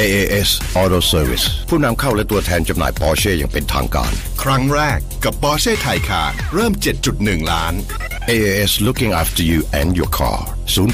[0.02, 0.50] AAS
[0.82, 4.14] Auto Service ผู้นำเข้าและตัวแทนจำหน่ายปอร์เช่อย่างเป็นทางการ
[4.44, 6.74] ครั้งแรกกับ Porsche Taycan เริ่ม
[7.12, 7.74] 7.1 ล้าน
[8.30, 10.40] AAS looking after you and your car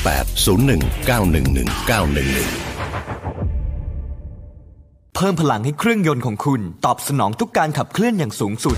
[0.03, 0.27] 08
[0.65, 2.69] 01 911 911
[5.15, 8.77] เพิ่มพลังให้เครื่องยนต์ของคุณ ตอบสนองทุกการขับเคลื่อนอย่างสูงสุด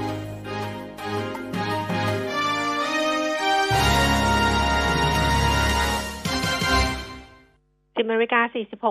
[8.01, 8.41] สิบนาฬิกา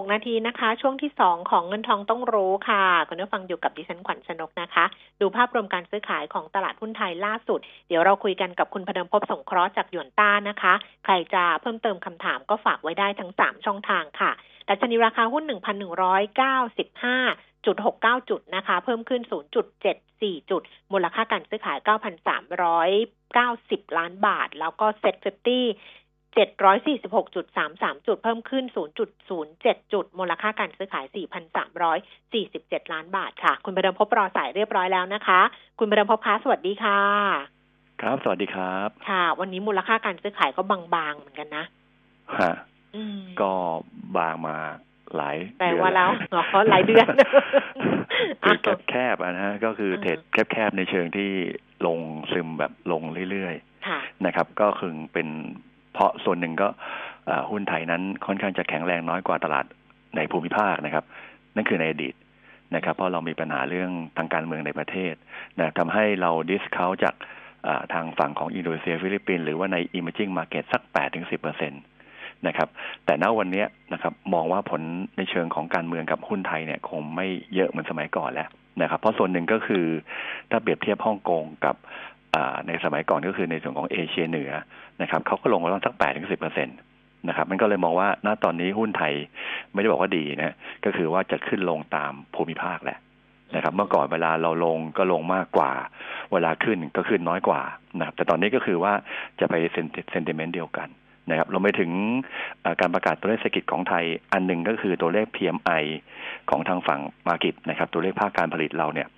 [0.03, 4.85] 46 นาทีนะคะ ช่วงที่ 2 ของเงินทองต้องรู้ค่ะคุณผู้ฟังอยู่กับดิฉันขวัญชนกนะคะ
[5.21, 14.31] ดูภาพรวมการซื้อขายของตลาดหุ้นไทยล่าสุด เดี๋ยวเราคุยกันกับคุณพดมพบสงเคราะห์จากหยวนต้านะคะ ใครจะเพิ่มเติมคำถามก็ฝากไว้ได้ทั้ง 3 ช่องทางค่ะ
[14.69, 15.45] ดัชนีราคาหุ้น
[16.15, 19.23] 1,195จุด69จุดนะคะ เพิ่มขึ้น
[19.87, 21.79] 0.74จุด มูลค่าการซื้อขาย
[23.49, 26.00] 9,390ล้านบาท แล้วก็เซ็ต50
[26.37, 28.65] 746.33 จุดเพิ่มขึ้น
[29.29, 31.05] 0.07 จุด มูลค่าการซื้อขาย
[31.79, 35.41] 4,347 ล้านบาทค่ะ คุณประเดิมพบรอสายเรียบร้อยแล้วนะคะ
[35.79, 37.01] คุณประเดิมพบคะสวัสดีค่ะ
[38.03, 41.65] ครับ สวัสดีครับ ค่ะ วันนี้มูลค่าการซื้อขายก็บางๆเหมือนกันนะ
[42.39, 42.53] ฮะ
[42.97, 43.53] อืมก็
[44.17, 44.57] บางมา
[45.17, 47.07] หลายแปลเดือนว่าแล้วเหรอเขาหลายเดือน
[48.43, 50.19] คือแคบแคบๆอะนะฮะก็คือเทรด
[50.53, 51.31] แคบๆในเชิงที่
[51.87, 51.99] ลง
[52.33, 53.55] ซึมแบบลงเรื่อย
[53.89, 55.29] ค่ะๆนะครับ ก็คือเป็น
[55.93, 56.69] เพราะส่วนหนึ่งก็
[57.51, 59.67] หุ้นไทยนั้นค่อนข้างจะแข็งแรงน้อยกว่าตลาด
[60.17, 61.05] ในภูมิภาคนะครับ
[61.57, 62.15] นั่นคือในอดีต
[62.75, 65.15] นะครับ เพราะเรามีปัญหาเรื่องทางการเมืองในประเทศ
[65.59, 67.15] นะทำให้เรา discount จาก
[67.93, 70.83] ทางฝั่งของอินโดนีเซียฟิลิปปินส์หรือว่าใน emerging market สัก
[71.45, 72.69] 8-10%นะครับ
[73.05, 74.83] แต่ณวันนี้นะครับ มองว่าผล
[75.17, 78.49] ในเชิงของการเมืองกับหุ้นไทยเนี่ย คงไม่เยอะเหมือนสมัยก่อนแล้ว
[78.83, 79.85] นะครับ เพราะส่วนหนึ่งก็คือ
[80.51, 81.77] ถ้าเปรียบเทียบฮ่องกงกับ
[82.67, 84.53] ในสมัยก่อนก็คือในส่วนของเอเชียเหนือ
[85.03, 89.13] นะครับเขาก็ลงมาประมาณสัก8-10%นะครับมันก็เลยมองว่าณตอนนี้หุ้นไทย
[89.73, 92.99] ไม่ได้บอกว่าดีนะก็คือว่าจะขึ้นลงตามภูมิภาคแหละ
[93.55, 95.73] นะครับ เมื่อก่อนเวลาเราลงก็ลงมากกว่า
[96.33, 97.63] เวลาขึ้นก็ขึ้นน้อยกว่า
[97.99, 98.93] นะครับแต่ตอนนี้ก็คือว่า
[99.41, 100.89] จะไปเซนติเมนต์เดียวกัน
[101.31, 101.91] นะครับเราไม่ถึง
[102.81, 105.85] การประกาศตัวเลขเศรษฐกิจของไทยอันหนึ่งก็คือตัวเลข PMI
[106.51, 109.09] ของทางฝั่งมาร์กิตนะครับ ตัวเลขภาคการผลิตเราเนี่ย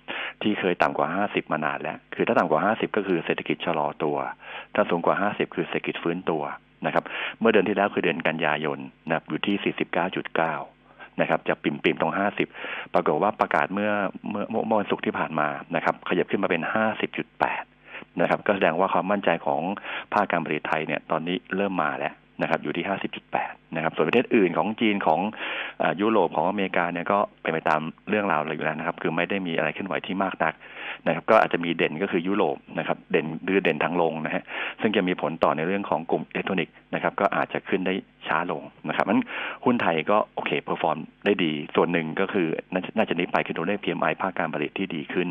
[0.41, 4.17] ที่เคยต่ำกว่า 50 มานานแล้ว คือถ้าต่ำกว่า 50 ก็คือเศรษฐกิจชะลอตัว
[4.75, 6.43] ถ้าสูงกว่า 50 คือเศรษฐกิจฟื้นตัว
[6.85, 7.03] นะครับ
[7.39, 9.73] เมื่อเดือนที่แล้วคือเดือนกันยายนนะครับอยู่ที่
[10.43, 12.13] 49.9นะครับจากปิ่มปิ่มๆตรง
[12.53, 13.91] 50 ปรากฏว่าประกาศเมื่อ
[14.29, 16.61] เมื่อเมื่อวันศุกร์ที่ผ่านมานะครับ ขยับขึ้นมาเป็น
[17.23, 17.72] 50.8
[18.21, 19.61] นะครับ ก็แสดงว่าความมั่นใจของ
[20.13, 22.85] ภาคการผลิตไทยเนี่ยตอนนี้เริ่มมาแล้วนะครับอยู่ที่
[23.29, 25.19] 50.8 นะครับ ส่วนประเทศอื่นของจีนของ
[25.81, 30.53] อยุโรปของอเมริกาเนี่ยก็เป็นไปตามเรื่องราวเลยอยู่แล้วนะครับ คือไม่ได้มีอะไรเคลื่อนไหวที่มากนัก
[31.07, 34.43] นะครับ ก็อาจจะมีเด่นก็คือยุโรปนะครับ เด่นหรือเด่นทางลงนะฮะ
[34.81, 37.93] ซึ่งจะมีผลต่อในเรื่องของกลุ่มอิเล็กทรอนิกส์นะครับ ก็อาจจะขึ้นได้
[38.27, 39.21] ช้าลงนะครับมัน
[39.65, 42.47] หุ้นไทยก็โอเค perform ได้ดี ส่วนหนึ่งก็คือ
[42.97, 45.27] น่าจะนี้ไปคือตัวเลข PMI ภาคการผลิตที่ดีขึ้น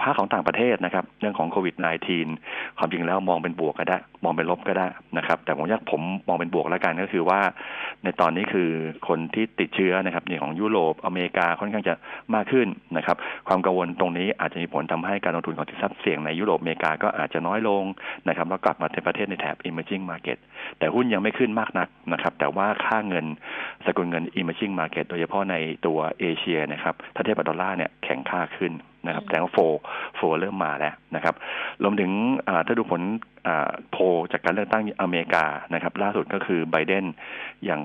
[0.00, 1.74] ภาคของต่างประเทศนะครับ เรื่องของโควิด
[2.26, 4.86] -19 ความจริงแล้วมองเป็นบวกก็ได้ มองเป็นลบก็ได้
[5.18, 7.40] นะครับ แต่ผมอยากผมมองเป็นบวกแล้วกันก็คือว่า
[8.04, 8.70] ในตอนนี้คือ
[9.08, 11.94] คนที่ติดเชื้อนะครับอย่างของยุโรปอเมริกาค่อนข้างจะ
[12.34, 13.16] มากขึ้นนะครับ
[13.48, 17.82] ความกังวลตรงนี้อาจจะมีผลทำให้การลงทุนของสินทรัพย์เสี่ยงในยุโรปอเมริกาก็อาจจะน้อยลง
[18.28, 20.38] นะครับแล้วกลับมาในประเทศในแถบ emerging market
[20.78, 23.26] แต่หุ้นยังไม่ขึ้นมากนักนะครับ แต่ว่าค่าเงิน
[23.86, 25.54] สกุลเงิน emerging market โดยเฉพาะใน
[25.86, 28.72] ตัวเอเชียนะครับถ้าเทียบกับดอลลาร์เนี่ยแข็งค่าขึ้น
[29.06, 29.58] นะครับแต่ว่าโฟ
[30.16, 31.34] โฟเริ่มมาแล้วนะครับ
[31.82, 32.10] รวมถึง
[32.48, 33.02] อ่าถ้าดูผล
[33.46, 35.44] อ่าโพลจากการเลือกตั้งอเมริกา
[35.74, 37.04] นะครับ ล่าสุดก็คือไบเดน
[37.68, 37.80] ยัง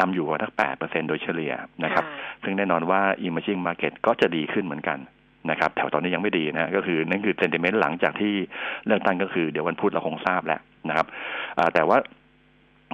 [0.00, 1.52] นำอยู่ว่าทั้ง8เปอร์เซ็นโดยเฉลี่ย
[1.84, 2.04] นะครับ
[2.44, 4.98] ซึ่งแน่นอนว่า emerging market ก็จะดีขึ้นเหมือนกัน
[5.50, 8.34] นะครับ แถวตอนนี้ยังไม่ดีนะก็คือนั่นคือเซนติเมนต์หลังจากที่
[8.86, 11.06] เลือกตั้งก็คือเดี๋ยววันพุธเราคงทราบแล้วนะครับ
[11.58, 11.98] อ่าแต่ว่า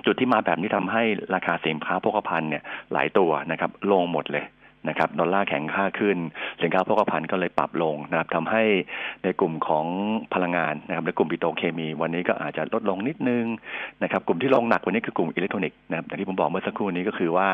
[0.07, 1.03] จุดที่มาแบบนี้ทำให้
[1.35, 2.63] ราคาสินค้าโภคภัณฑ์เนี่ย
[2.93, 4.45] หลายตัวนะครับ ลงหมดเลย
[4.89, 6.19] นะครับดอลลาร์แข็งค่าขึ้น
[6.63, 8.63] สินค้าโภคภัณฑ์ก็เลยปรับลงนะครับทำให้
[9.25, 9.87] ในกลุ่มของ
[10.35, 13.45] พลังงานนะครับและกลุ่มปิโตรเคมี วันนี้ก็อาจจะลดลงนิดนึง
[14.03, 17.49] นะครับกลุ่มที่ลงหนักวันนี้คือกลุ่มอิเล็กทรอนิกส์นะครับอย่างที่ผมบอกเมื่อสักครู่นี้ก็คือว่า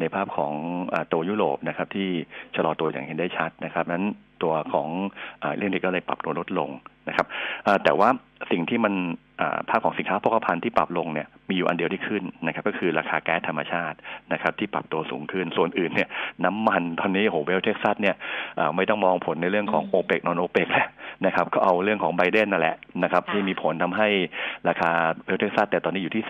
[0.00, 0.52] ในภาพของ
[1.12, 2.08] ตัวยุโรปนะครับที่
[2.54, 4.04] ชะลอตัวอย่างเห็นได้ชัดนะครับนั้น
[4.42, 4.88] ตัวของ
[5.42, 6.70] อเรื่องนี้ก็เลยปรับตัวลดลง
[7.08, 7.26] นะครับ
[7.84, 8.08] แต่ว่า
[8.50, 8.94] สิ่งที่มัน
[9.68, 13.96] ภาพของสินค้าโภคภัณฑ์ที่ปรับลงเนี่ยมีอยู่อันเดียวที่ขึ้นนะครับก็คือราคาแก๊สธรรมชาติ
[14.32, 16.08] นะครับที่ปรับตัวสูงขึ้นส่วนอื่นเนี่ย
[16.44, 18.16] น้ำมันตอนนี้โห West Texas เนี่ย
[18.58, 20.88] อ่าไม่ต้องมองผลในเรื่องของ OPEC non-OPEC แล้ว
[21.26, 24.08] นะครับก็เอาเรื่องของไบเดนนั่นแหละนะครับที่มีผลทำให้
[24.68, 24.90] ราคา
[25.24, 26.24] West Texas แต่ตอนนี้อยู่ที่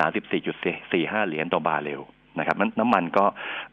[1.10, 2.02] 34.45 เหรียญต่อบาร์เรล
[2.38, 3.24] นะครับนั้นน้ำมันก็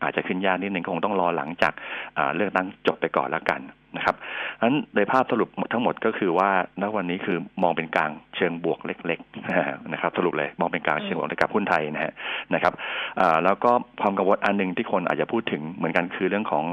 [0.04, 1.74] อาจจะขึ้นยากนิดหนึ่งคงต้องรอหลังจาก
[2.18, 3.62] อ่าเลือกตั้งจบไปก่อนแล้วกัน
[3.98, 4.16] นะครับ
[4.62, 6.50] นั้นในภาพสรุปทั้งหมดก็คือว่า
[6.82, 12.14] ณวันนี้คือมองเป็นกลางเชิงบวกเล็กๆนะครับสรุปเลยมองเป็นกลางเชิงบวกกับหุ้นไทยนะฮะ
[12.54, 12.74] นะครับ
[13.22, 16.66] อ่าแล้วก็ความกังวลอันหนึ่งที่คนอาจจะพูดถึงเหมือนกันคือเรื่องของ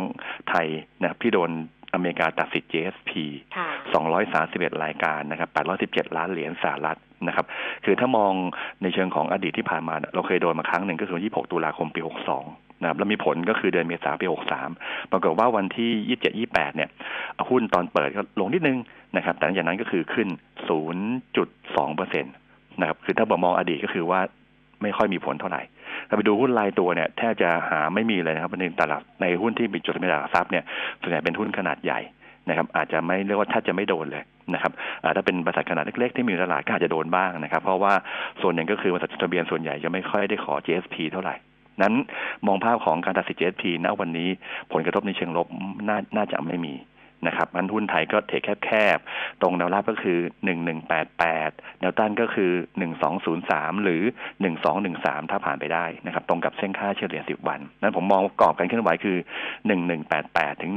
[0.51, 0.67] ไทย
[1.01, 1.51] นะครับที่โดน
[1.95, 3.11] อเมริกาตัดสิทธิ์ JSP
[3.57, 3.69] ค่ะ
[4.71, 5.49] 231 รายการนะครับ
[6.11, 6.99] 817 ล้านเหรียญสหรัฐ
[7.29, 7.47] นะครับ
[7.85, 8.33] คือถ้ามอง
[8.83, 14.69] ในเชิงของอดีตที่ผ่านมา เราเคยโดนมาครั้งหนึ่งก็คือ26ตุลาคมปี 62 นะครับแล้วมีผลก็คือเดือนเมษาปีหกสาม
[15.11, 16.89] ปรากฏว่าวันที่ยี่สิบเนี่ย
[17.49, 18.79] หุ้นตอนเปิดก็ลงนิดนึง
[19.17, 20.29] นะครับแต่หลังจากนั้นก็คือขึ้น
[20.69, 21.07] ศูนย์
[21.37, 22.29] จุดสองเปอร์เซ็นต
[22.81, 24.21] นะครับคือถ้าบอมองอดีตก็คือว่า
[24.83, 25.63] ไม่ค่อยมีผลเท่าไหร่
[26.09, 30.65] ถ้าไปดูหุ้นรายตัวเนี่ยแทบจะหาไม่มีเลยนะครับในตลาดในหุ้นที่มีจดทะเบียนตลาดทรัพย์เนี่ย
[31.01, 32.01] ส่วนใหญ่เป็นหุ้นขนาดใหญ่
[32.49, 34.73] นะครับอาจจะไม่เรียกว่าถ้าจะไม่โดนเลย นะครับ
[35.17, 37.93] ถ้าเป็นบริษัทขนาดเล็กๆ ที่มีตลาดก็อาจจะโดนบ้างนะครับ เพราะว่า
[38.41, 41.35] ส่วนหนึ่งก็คือบริษัทจดทะเบียนส่วนใหญ่จะไม่ค่อยได้ขอ GSP เท่าไหร่
[41.83, 41.95] นั้น
[42.47, 44.29] มองภาพของการตัดสิน GSP ณวันนี้
[44.73, 45.47] ผลกระทบในเชิงลบ
[45.89, 46.75] นาน่าจะไม่มี
[47.27, 48.33] นะครับมันหุ้นไทยก็เท
[48.65, 50.19] แคบๆ ตรงแนวรับก็คือ
[50.99, 52.53] 1188 แนวต้านก็คือ
[53.19, 54.03] 1203 หรือ
[54.67, 59.17] 1213 ถ้าผ่านไปได้นะครับ ตรงกับเส้นค่าเฉลี่ย 10 วัน นั้นผมมองกรอบการเคลื่อนไหวคือ
[59.89, 60.73] 1188 ถึง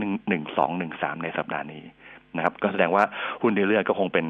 [0.57, 1.83] 1213 ในสัปดาห์นี้
[2.37, 3.03] นะครับก็แสดงว่า
[3.41, 4.25] หุ้นที่เลือกก็คงเป็น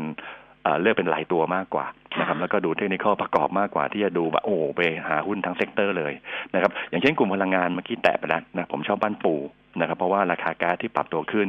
[0.82, 1.86] เลือกเป็นหลายตัวมากกว่า
[2.20, 6.14] นะครับแล้วก็ดูเทคนิคประกอบมากกว่าที่จะดูแบบโอ้ไปหาหุ้นทั้ง sector เลย
[6.53, 9.36] นะครับอย่างเช่นกลุ่มพลังงานเมื่อกี้แตะไปแล้วนะผมชอบบ้านปู
[9.80, 11.47] นะครับเพราะว่าราคาแก๊สที่ปรับตัวขึ้น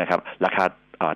[0.00, 0.64] นะครับราคา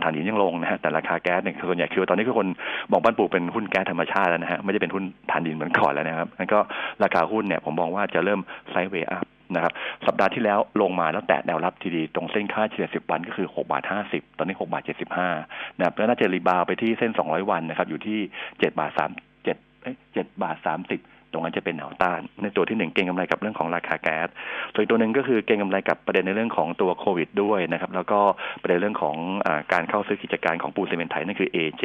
[0.03, 2.49] ถ่านหินยังลงนะฮะแต่ราคาแก๊สเนี่ยส่วนใหญ่คือตอนนี้คือคน
[2.91, 6.61] มองบ้านปูเป็นหุ้นแก๊สธรรมชาติแล้วนะฮะไม่ได้เป็นหุ้นถ่านหินเหมือนก่อนแล้วนะครับงั้นก็
[7.03, 8.41] ราคาหุ้นเนี่ยผมมองว่าจะเริ่ม
[8.71, 9.25] ไซด์เวย์อัพ
[9.55, 9.73] นะครับ
[10.07, 14.83] สัปดาห์ที่แล้วลงมาแล้วแตะแนวรับทีดีตรงเส้นค่าเฉลี่ย 10 วันก็คือ 6 บาท 50 ตอนนี้ 6 บาท
[15.31, 19.03] 75 นะครับแล้วน่าจะรีบาวไปที่เส้น 200 วันนะครับอยู่ที่ 7 บาท 3
[19.47, 24.29] 7 7บาท 30ตรงนั้นจะเป็นแนวต้าน ในตัวที่หนึ่งเก็งกำไรกับเรื่องของราคาแก๊ส
[24.75, 28.21] ส่วนตัวหนึ่งก็คือเก็งกำไรกับประเด็นในเรื่องของตัวโควิดด้วยนะครับ แล้วก็
[28.63, 31.85] ประเด็นเรื่องของอการเข้าซื้อกิจการของปูนซีเมนต์ไทยนั่นคือ AJ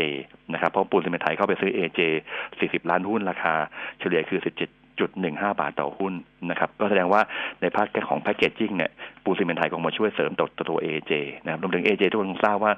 [0.53, 1.99] นะครับ เพราะปูนซีเมนต์ไทยเข้าไปซื้อ AJ
[2.45, 3.53] 40 ล้านหุ้นราคา
[3.99, 6.13] เฉลี่ยคือ 17 จุดหนึ่งห้าบาทต่อหุ้น
[6.49, 7.21] นะครับก็แสดงว่า
[7.61, 8.91] ในภาคของ packaging เนี่ย
[9.23, 12.73] ปูนซีเมนต์ไทยคงมาช่วยเสริมตัวตัวเอเจนะครับรวมถึงเอเจทุกคนทราบว่า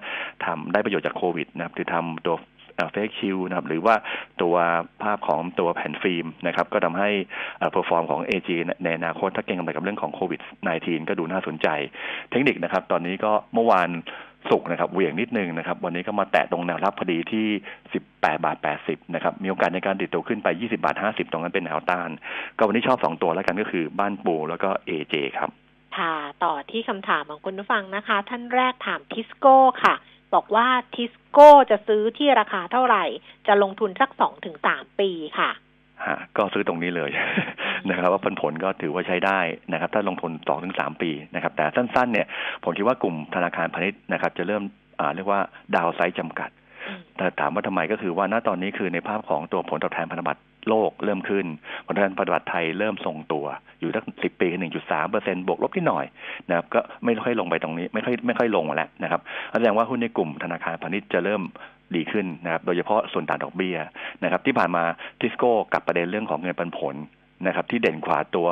[0.45, 2.35] ทำได้ประโยชน์จากโควิดนะครับคือทำตัว
[2.91, 3.95] face shield นะครับหรือว่า
[4.41, 4.55] ตัว
[5.03, 7.09] ภาพของตัวแผ่นฟิล์มนะครับก็ทำให้
[7.71, 8.49] perform ของ AJ
[8.83, 10.41] ในอนาคตถ้าเก็งกำไรกับเรื่องของโควิด
[10.75, 11.67] -19 ก็ดูน่าสนใจ
[12.31, 13.89] เทคนิคนะครับ ตอนนี้ก็เมื่อวาน
[14.49, 17.47] สุกนะครับเหวี่ยงนิดนึงนะครับ วันนี้ก็มาแตะตรงแนวรับพอดีที่
[17.95, 22.09] 18 บาท 80 นะครับ มีโอกาสในการดิดตัวขึ้นไป 20 บาท 50 ตรงนั้นเป็นแนวต้าน
[22.57, 25.49] ก็วันนี้ชอบ 2 ตัวแล้วกันก็คือบ้านปูแล้วก็ AJ ครับ
[25.97, 29.95] ค่ะต่อที่คำถามของคุณผู้ฟังนะคะ ท่านแรกถามทิสโก้ค่ะ
[30.33, 33.03] บอกว่าทิสโก้จะซื้อที่ราคาเท่าไหร่
[33.47, 35.09] จะลงทุนสักสองถึงสามปี
[35.39, 35.49] ค่ะ
[36.05, 37.11] ฮะก็ซื้อตรงนี้เลย
[37.87, 39.39] นะครับว่าผลผลก็ถือว่าใช้ได้
[39.73, 42.27] นะครับถ้าลงทุนสองถึงสามปีนะครับแต่สั้นๆเนี่ย
[42.63, 44.63] ผมคิดว่ากลุ่มธนาคารพาณิชย์นะครับจะเริ่ม
[44.99, 45.39] อ่าเรียกว่า
[45.75, 46.49] ดาวไซด์จำกัด
[47.17, 51.45] แต่ถามว่าทำไมก็คือว่าณตอนนี้คือในภาพของตัวผลตอบแทนพันธบัตรโลกเริ่มขึ้น
[51.85, 53.45] ผลตอบแทนพันธบัตรไทยเริ่มทรงตัว
[53.79, 56.05] อยู่ตั้งสิบปีหนึ่งจุดสามเปอร์เซ็นบวกลบที่หน่อย
[56.49, 59.21] นะครับก็ไม่ค่อยลงไปตรงนี้ไม่ค่อยไม่ค่อยลงแล้วนะครับ
[59.53, 61.41] แสดงว่าหุ้นในกลุ่มธนาคารพาณิชย์จะเริ่ม
[61.95, 63.77] ดีขึ้นนะครับโดยเฉพาะส่วนต่างดอกเบี้ย
[64.23, 64.83] นะครับที่ผ่านมา
[65.19, 66.95] ทิสโก้กับประเด็นเรื่องของเงินปันผล
[67.47, 68.47] นะครับที่เด่นกว่าตัว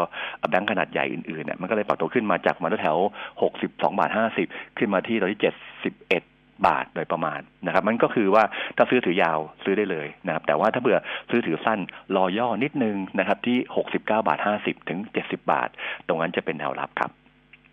[0.49, 2.97] แบงก์ขนาดใหญ่อื่นๆเนี่ยมันก็เลยปรับตัวขึ้นมาจากมาแถว
[3.41, 6.23] หกสิบสองบาทห้าสิบขึ้นมาที่ตอนที่เจ็ดสิบเอ็ด
[6.67, 8.43] บาทโดยประมาณนะครับ มันก็คือว่า
[8.77, 10.97] ถ้าซื้อถือยาวซื้อได้เลยนะครับ แต่ว่าถ้าเบื่อ
[11.29, 11.79] ซื้อถือสั้น
[12.15, 15.69] รอย่อนิดนึงนะครับ ที่หกสิบเก้าบาทห้าสิบถึงเจ็ดสิบาท
[16.07, 17.11] ตรงนั้นจะเป็นแนวรับครับ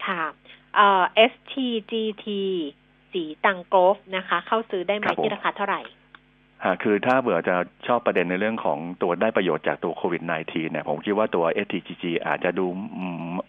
[0.06, 0.22] ค่ะ
[0.76, 2.26] เอ่อ STGT
[3.12, 5.80] สีตังโกฟนะคะ เข้าซื้อได้ไหมที่ราคาเท่าไหร่
[6.82, 7.56] คือถ้าเบื่อจะ
[7.86, 12.66] ชอบประเด็นในเรื่องของตัวได้ประโยชน์จากตัวโควิด -19 เนี่ยผมคิดว่าตัว STGG อาจจะดู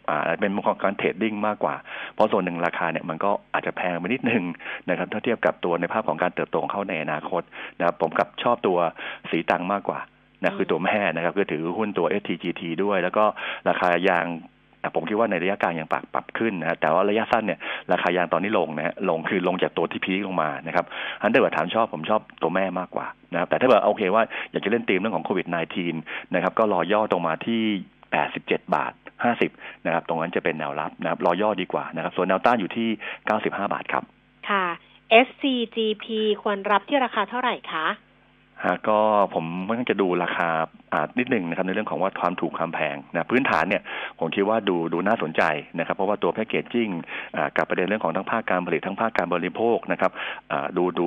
[0.10, 1.76] อ่าเป็นมุมของการเทรดดิ้งมากกว่า
[2.16, 4.44] เพราะส่วนหนึ่งราคาเนี่ยมันก็อาจจะแพงไปนิดนึง
[4.90, 7.42] นะครับถ้าเทียบกับตัวในภาพของการเติบโตของเขาในอนาคต
[7.78, 8.78] นะครับผมกับชอบตัว
[9.32, 10.00] สีตังมากกว่า
[10.44, 13.26] นะคือตัวแม่นะครับคือถือหุ้นตัว STGT ด้วย แล้วก็
[13.70, 14.26] ราคายาง
[14.96, 17.60] ผมคิดว่าในระยะกลางยังปรับปรับขึ้นนะแต่ว่าระยะสั้นเนี่ย
[17.92, 20.86] ราคายางตอนนี้ลงนะลงคือลงจากตัวที่พีคลงมานะครับ
[21.22, 25.48] อันเดอร์ถามชอบผมชอบตัวแม่มากกว่านะครับแต่ถ้าแบบโอเคว่าอยากจะเล่นตีมเรื่องของโควิด
[25.92, 27.62] -19 นะครับก็รอย่อตรงมาที่
[28.16, 28.94] 87 บาท
[29.40, 32.90] 50นะครับตรงนั้นจะเป็นแนวรับนะครับรอย่อดีกว่านะครับส่วนแนวต้านอยู่ที่
[33.30, 34.04] 95 บาทครับ
[34.50, 34.66] ค่ะ
[35.28, 36.06] SCGP
[36.42, 37.86] ควรรับที่ราคาเท่าไหร่คะ
[38.64, 38.98] ฮะก็
[39.34, 40.50] ผมค่อนข้างจะดูราคา
[40.94, 43.82] อ่านิดหนึ่งนะครับในเรื่องของว่าความถูกความแพงนะพื้นฐานเนี่ย
[44.20, 45.44] ผมคิดว่าดูดูน่าสนใจ
[45.80, 46.90] นะครับเพราะว่าตัวแพคเกจจิ้ง
[47.58, 50.12] กับประเด็นเรื่องของทั้งภาคการผลิตทั้งภาคการบริโภคนะครับ
[50.78, 51.06] ดูดู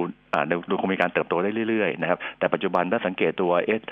[0.70, 3.82] ดูคงมีการเติบโตได้เรื่อยๆนะครับแต่ปัจจุบันถ้าสังเกตตัว S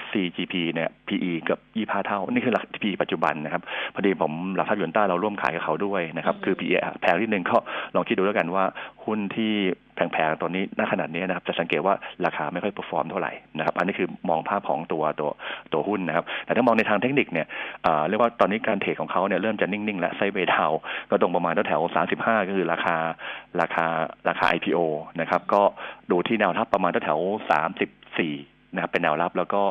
[0.00, 1.58] SCGP เนี่ย PE กับ
[2.00, 3.62] 25เท่า นี่คือหลัก PE ปัจจุบันนะครับ
[3.94, 7.56] พอดีผมหลักทรัพย์ยนต้าเราร่วมขายกับเขาด้วยนะครับ คือ PE แพงนิดนึงก็
[7.94, 8.64] ลองคิดดูแล้วกันว่า
[9.04, 9.54] หุ้นที่
[9.94, 11.94] แพงๆ ตอนนี้ณขณะนี้นะครับ จะสังเกตว่า
[12.26, 15.30] ราคาไม่ค่อย perform เท่าไหร่นะครับ อันนี้คือมองภาพของตัวตัว
[15.72, 17.46] ตัวหุ้นนะครับ แต่ถ้ามองในทางเทคนิคเนี่ย
[18.08, 20.72] เรียกว่าตอนนี้การ trade ของเขาเนี่ยเริ่มจะนิ่งๆ และ sideway
[21.10, 21.82] ก็ตรงประมาณแถว
[22.14, 22.96] 35ก็คือราคา
[23.60, 23.86] ราคา
[24.28, 24.78] ราคา IPO
[25.20, 25.62] นะครับ ก็
[26.10, 28.34] ดูที่แนวรับประมาณแถวสามสิบสี่
[28.74, 29.62] นะครับเป็นแนวรับแล้วก็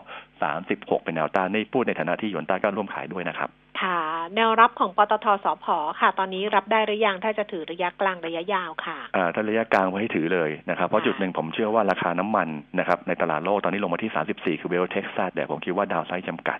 [0.41, 3.49] สามสิบหกเป็นแนวต้านนี่พูดในฐานะที่หยวนต้าก็ร่วมขายด้วยนะครับ
[3.81, 3.99] ค่ะ
[4.35, 5.65] แนวรับของปตทสพ
[5.99, 12.47] ค่ะ ตอนนี้รับได้หรือยังถ้าจะถือระยะกลางระยะยาวค่ะอ่าถ้าระยะกลางไว้ให้ถือเลยนะครับ เพราะจุดหนึ่งผมเชื่อว่าราคาน้ำมัน
[12.79, 16.59] นะครับในตลาดโลกตอนนี้ลงมาที่ 34 คือเวลเท็กซัสแต่ผมคิดว่าดาวไซด์จำกัด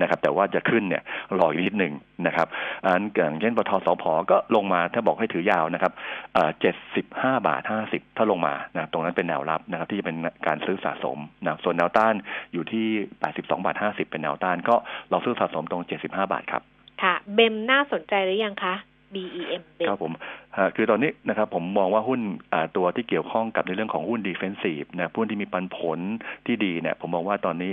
[0.00, 1.02] นะครับแต่ว่าจะขึ้นเนี่ย
[1.38, 1.92] รออีกนิดหนึ่ง
[2.26, 2.48] นะครับ
[2.86, 5.92] อันอย่างเช่นปตทสพก็ลงมาถ้าบอกให้ถือยาวนะครับ
[6.34, 6.50] เอ่อ
[6.98, 12.14] 75บาท50ถ้าลงมานะตรงนั้นเป็นแนวรับนะครับที่จะเป็นการซื้อสะสมนะส่วนแนวต้าน
[12.52, 12.86] อยู่ที่
[13.22, 14.76] 82บาท50เป็นแนวต้านก็
[15.10, 16.55] เราซื้อสะสมตรง75บาทครับ
[17.02, 18.74] ค่ะเบมน่าสนใจหรือยังคะ
[19.14, 20.12] BEM เบมครับผม
[20.76, 22.20] คือตอนนี้นะครับผมมองว่าหุ้น
[22.76, 25.98] ตัวที่เกี่ยวข้องกับในเรื่องของหุ้น defensive นะหุ้นที่มีปันผล
[26.46, 27.70] ที่ดีเนี่ยผมมองว่าตอนนี้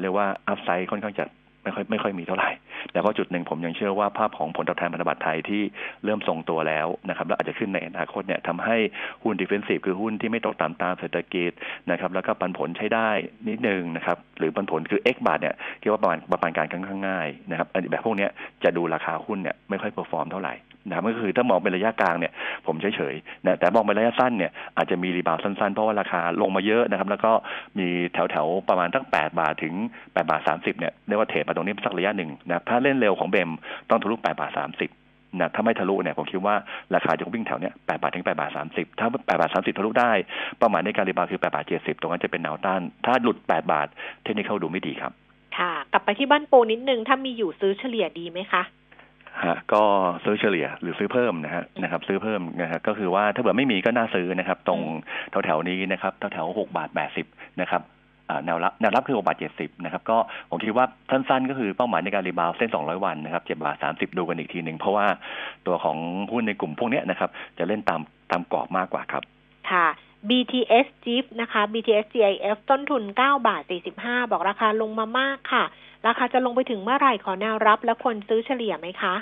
[0.00, 1.24] เรียกว่า upside ค่อนข้างจะ
[1.62, 2.50] ไม่ค่อยไม่ค่อยมีเท่าไหร่
[2.92, 5.62] แต่ก็จุดหนึ่งผมยังเชื่อว่าภาพของผลตอบแทนพันธบัตรไทยที่
[6.04, 8.76] เริ่มทรงตัวแล้วนะครับแล้วอาจจะขึ้นในอนาคตเนี่ยทำให้
[9.22, 11.50] หุ้น defensive คือหุ้นที่ไม่ตกต่ำตามเศรษฐกิจ
[11.90, 13.10] นะครับแล้วก็ปันผลใช้ได้
[13.48, 18.30] นิดนึงนะครับหรือปันผลคือ X บาทเนี่ยคิดว่าประมาณประมาณการค่อนข้างง่ายนะครับอันแบบพวกเนี้ย
[18.64, 20.56] จะดูราคาหุ้นเนี่ยไม่ค่อย perform เท่าไหร่
[20.86, 22.32] นะครับก็คือถ้ามองเป็นระยะกลางเนี่ย
[22.66, 27.32] ผมเฉยๆนะแต่มองเป็นระยะสั้นเนี่ยอาจจะมี rebound สั้นๆ เพราะว่าราคาลงมาเยอะนะครับแล้วก็
[27.78, 33.50] มีแถวๆประมาณตั้ง 8 บาทถึง8บาท30เนี่ยเรียกว่า trade มาตรงนี้สักระยะหนึ่งนะครับถ้าเล่นเร็วของเบม
[33.90, 36.56] ต้องทะลุ8บาท30นะถ้าไม่ทะลุเนี่ยผมคิดว่า
[36.94, 40.12] ราคาจะวิ่งแถวเนี้ย8บาทถึง8บาท30ถ้า8บาท30ทะลุได้
[40.58, 43.88] เป้าหมายในการ rebound คือ8บาท70ตรงนั้นจะเป็นแนวต้าน ถ้าหลุด8บาท
[44.22, 45.12] technical ดูไม่ดีครับ
[45.58, 48.62] ค่ะ กลับไปที่บ้านปูนิดนึงถ้ามีอยู่ซื้อเฉลี่ยดีไหมคะ
[49.44, 49.82] ฮะก็
[50.24, 54.80] ซื้อเฉลี่ยหรือซื้อเพิ่มนะฮะนะครับซื้อเพิ่มนะฮะก็คือว่าถ้าเกิดไม่มีก็น่าซื้อนะครับ ตรง
[55.44, 57.26] แถวๆนี้นะครับแถวๆหกบาทแปดสิบ
[57.60, 57.99] นะครับอ่า
[58.46, 60.18] แนวรับแนวรับคือหกบาทเจ็ดสิบนะครับก็
[60.50, 65.06] ผมคิดว่าสั้นๆ ก็คือเป้าหมายในการ rebound เส้นสองร้อยวันนะครับเจ็ดบาทสามสิบดูกันอีกทีหนึ่งเพราะว่า
[65.66, 65.96] ตัวของ
[66.32, 68.00] หุ้นในกลุ่มพวกเนี้ยนะครับจะเล่นตาม
[68.30, 69.22] ตามกรอบมากกว่าครับ
[69.70, 69.86] ค่ะ
[70.28, 73.62] BTSGIF นะคะ BTSGIF ต้นทุน 9 บาท
[73.96, 75.64] 45 บอกราคาลงมามากค่ะ
[76.06, 79.14] ราคาจะลงไปถึงเมื่อไหร่ขอแนวรับ และควรซื้อเฉลี่ยไหมคะ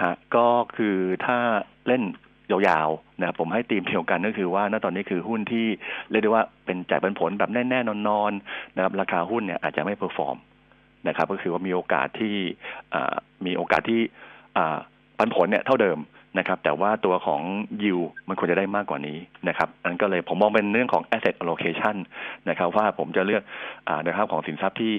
[0.00, 1.38] ฮะก็คือถ้า
[1.86, 2.02] เล่น
[2.52, 5.66] ยาวๆนะครับผมให้ตีมเดียวกันก็คือว่าณตอนนี้คือหุ้นที่
[6.10, 10.36] เรียกได้ว่าเป็นจ่ายปันผลแบบแน่ๆนอนๆนะครับราคาหุ้นเนี่ยอาจจะไม่ perform
[11.08, 12.36] นะครับ ก็คือว่ามีโอกาสที่
[13.46, 14.00] มีโอกาสที่
[15.18, 15.98] ปันผลเนี่ยเท่าเดิม
[16.38, 17.42] นะครับ แต่ว่าตัวของ
[17.82, 17.98] ยิว
[18.28, 21.96] มันควรจะได้มากกว่านี้นะครับอันก็เลยผมมองเป็นเรื่องของ asset allocation
[22.48, 23.42] นะครับ ว่าผมจะเลือก
[23.88, 24.92] อ่านะครับของสินทรัพย์ที่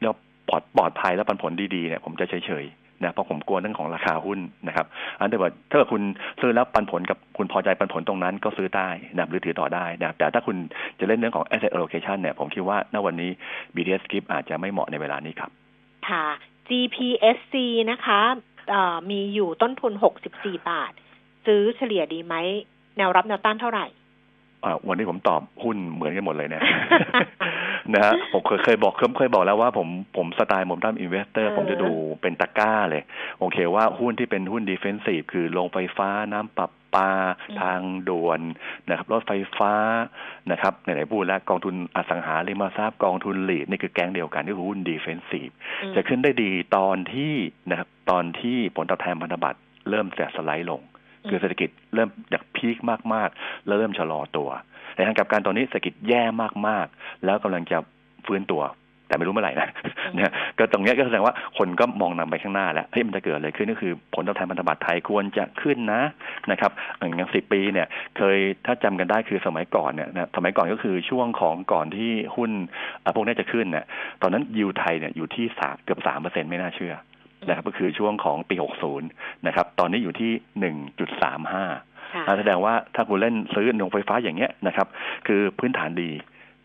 [0.00, 0.16] เรียก
[0.48, 4.38] ปลอดปลอดภัยและปันผลดีๆเนี่ยผมจะเฉยๆ นะเพราะผมกลัวเรื่องของราคาหุ้น
[4.68, 4.86] นะครับ
[5.18, 6.02] อันถ้าเกิดถ้าเกิดคุณ
[6.40, 10.56] ซื้อแล้วปันผลกับคุณพอใจปันผลตรงนั้นก็ซื้อได้นะหรือถือต่อได้นะแต่ถ้าคุณ
[10.98, 13.30] จะเล่นเรื่องของ asset allocation เนี่ยผมคิดว่าณวันนี้
[13.74, 15.50] BTSGIF อาจจะไม่เหมาะในเวลานี้ครับ
[16.08, 16.26] ค่ะ
[16.68, 17.54] GPSC
[17.90, 18.20] นะคะ
[19.10, 19.92] มีอยู่ต้นทุน
[20.30, 20.92] 64 บาท
[21.46, 22.34] ซื้อเฉลี่ยดีไหม
[22.98, 23.86] แนวรับแนวต้านเท่าไหร่
[24.88, 26.62] วันนี้ผมตอบหุ้นเหมือนกันหมดเลยเนี่ย
[27.94, 31.90] นะฮะผมเคยเคยบอกเคยเคยบอกแล้วว่าผมผมสไตล์ผมทำ investor เออผมจะดู
[32.22, 33.02] เป็นตะกร้าเลย
[33.40, 37.10] โอเคว่าหุ้นที่เป็นหุ้น defensive คือโรงไฟฟ้าน้ำประปา
[37.60, 38.40] ทางด่วน
[38.88, 39.74] นะครับรถไฟฟ้า
[40.50, 45.48] นะครับไหนๆพูดแล้วกองทุนอสังหาริมทรัพย์กองทุน REIT นี่คือแก๊งเดียวกันที่คือหุ้น defensive
[45.82, 47.32] อืมจะขึ้นได้ดีตอนที่
[47.70, 49.60] นะครับตอนที่ผลตอบแทนพันธบัตร
[49.90, 50.82] เริ่มจะสไลด์ลง
[51.28, 52.76] คือเศรษฐกิจเริ่มจาก peak
[53.14, 54.48] มากๆ แล้วเริ่มชะลอตัว
[54.96, 56.22] ในทางกลับกันตอนนี้เศรษฐกิจแย่
[56.68, 57.78] มากๆ แล้วกำลังจะ
[58.26, 58.62] ฟื้นตัว
[59.08, 59.68] แต่ไม่รู้เมื่อไหร่นะ
[60.16, 66.02] นะก็ตรงเนี้ยก็แสดงว่าคนก็มองนำไปข้างหน้าแล้วเฮ้ยมันจะเกิดอะไรขึ้นก็คือ ผลตอบแทนพันธบัตรไทยควรจะขึ้นนะ
[66.50, 72.50] นะครับอย่างสิบปีเนี่ย เคยถ้าจำกันได้คือสมัยก่อนเนี่ยนะสมัยก่อนก็คือช่วงของก่อนที่หุ้น
[73.04, 73.84] อะพวกนี้จะขึ้นเนี่ย
[74.22, 76.94] ตอนนั้นยิวไทยเนี่ยอยู่ที่สามเกือบสามเปอร์เซ็นไม่น่าเชื่อ
[77.48, 78.56] นะครับก็คือช่วงของปี
[79.00, 80.32] 60 นะครับ ตอนนี้อยู่ที่
[81.12, 84.86] 1.35ค่ะอ่าแสดงว่าถ้าคุณเล่นซื้อโรงไฟฟ้าอย่างเงี้ยนะครับ
[85.26, 86.10] คือพื้นฐานดี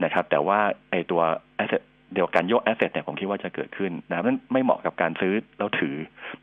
[0.03, 0.59] นะครับ แต่ว่า
[0.91, 1.21] ไอตัว
[1.63, 1.81] asset
[2.13, 5.95] เดียวกันโยก asset เนี่ยผมคิดว่าจะเกิดขึ้นนะครับนั้นไม่เหมาะกับการซื้อแล้วถือ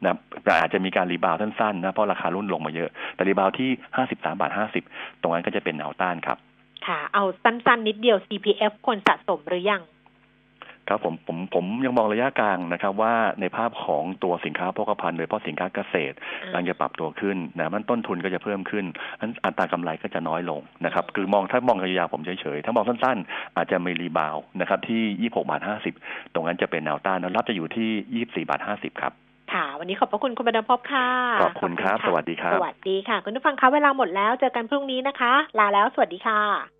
[0.02, 3.70] นะครับแต่อาจจะมีการ rebound สั้นๆนะเพราะราคาหุ้นลงมาเยอะ แต่ rebound ที่
[4.02, 4.50] 53 บาท
[4.86, 6.38] 50 ตรงนั้นก็จะเป็นแนวต้านครับ
[6.86, 9.82] ค่ะ เอาสั้นๆ นิดเดียว CPF ควรสะสมหรือยัง
[10.88, 16.16] ครับผมผมผมยังมองระยะกลางนะครับว่าในภาพของตัวสินค้าโภคภัณฑ์โดยเฉพาะสินค้าเกษตร
[16.50, 18.84] กำลังจะปรับตัวขึ้นนะมันต้นทุนก็จะเพิ่มขึ้น
[19.20, 25.60] อันอัตรากำไรก็จะน้อยลงนะครับคือมองถ้ามองระยะยาวผมเฉยๆถ้ามองสั้นๆ อาจจะมี rebound นะครับที่ 26บาท
[25.98, 29.12] 50 ตรงนั้นจะเป็นแนวต้านแล้วรับจะอยู่ที่ 24บาท50 ครับ
[29.52, 31.08] ค่ะ วันนี้ขอบพระคุณคุณบรรณพบค่ะ
[31.42, 36.75] ขอบคุณครับะสวัสดีครับ สวัสดีค่ะ คุณผู้ฟังคะเวลาหมดแล้วเจอกันพรุ่งนี้นะคะ ลาแล้วสวัสดีค่ะ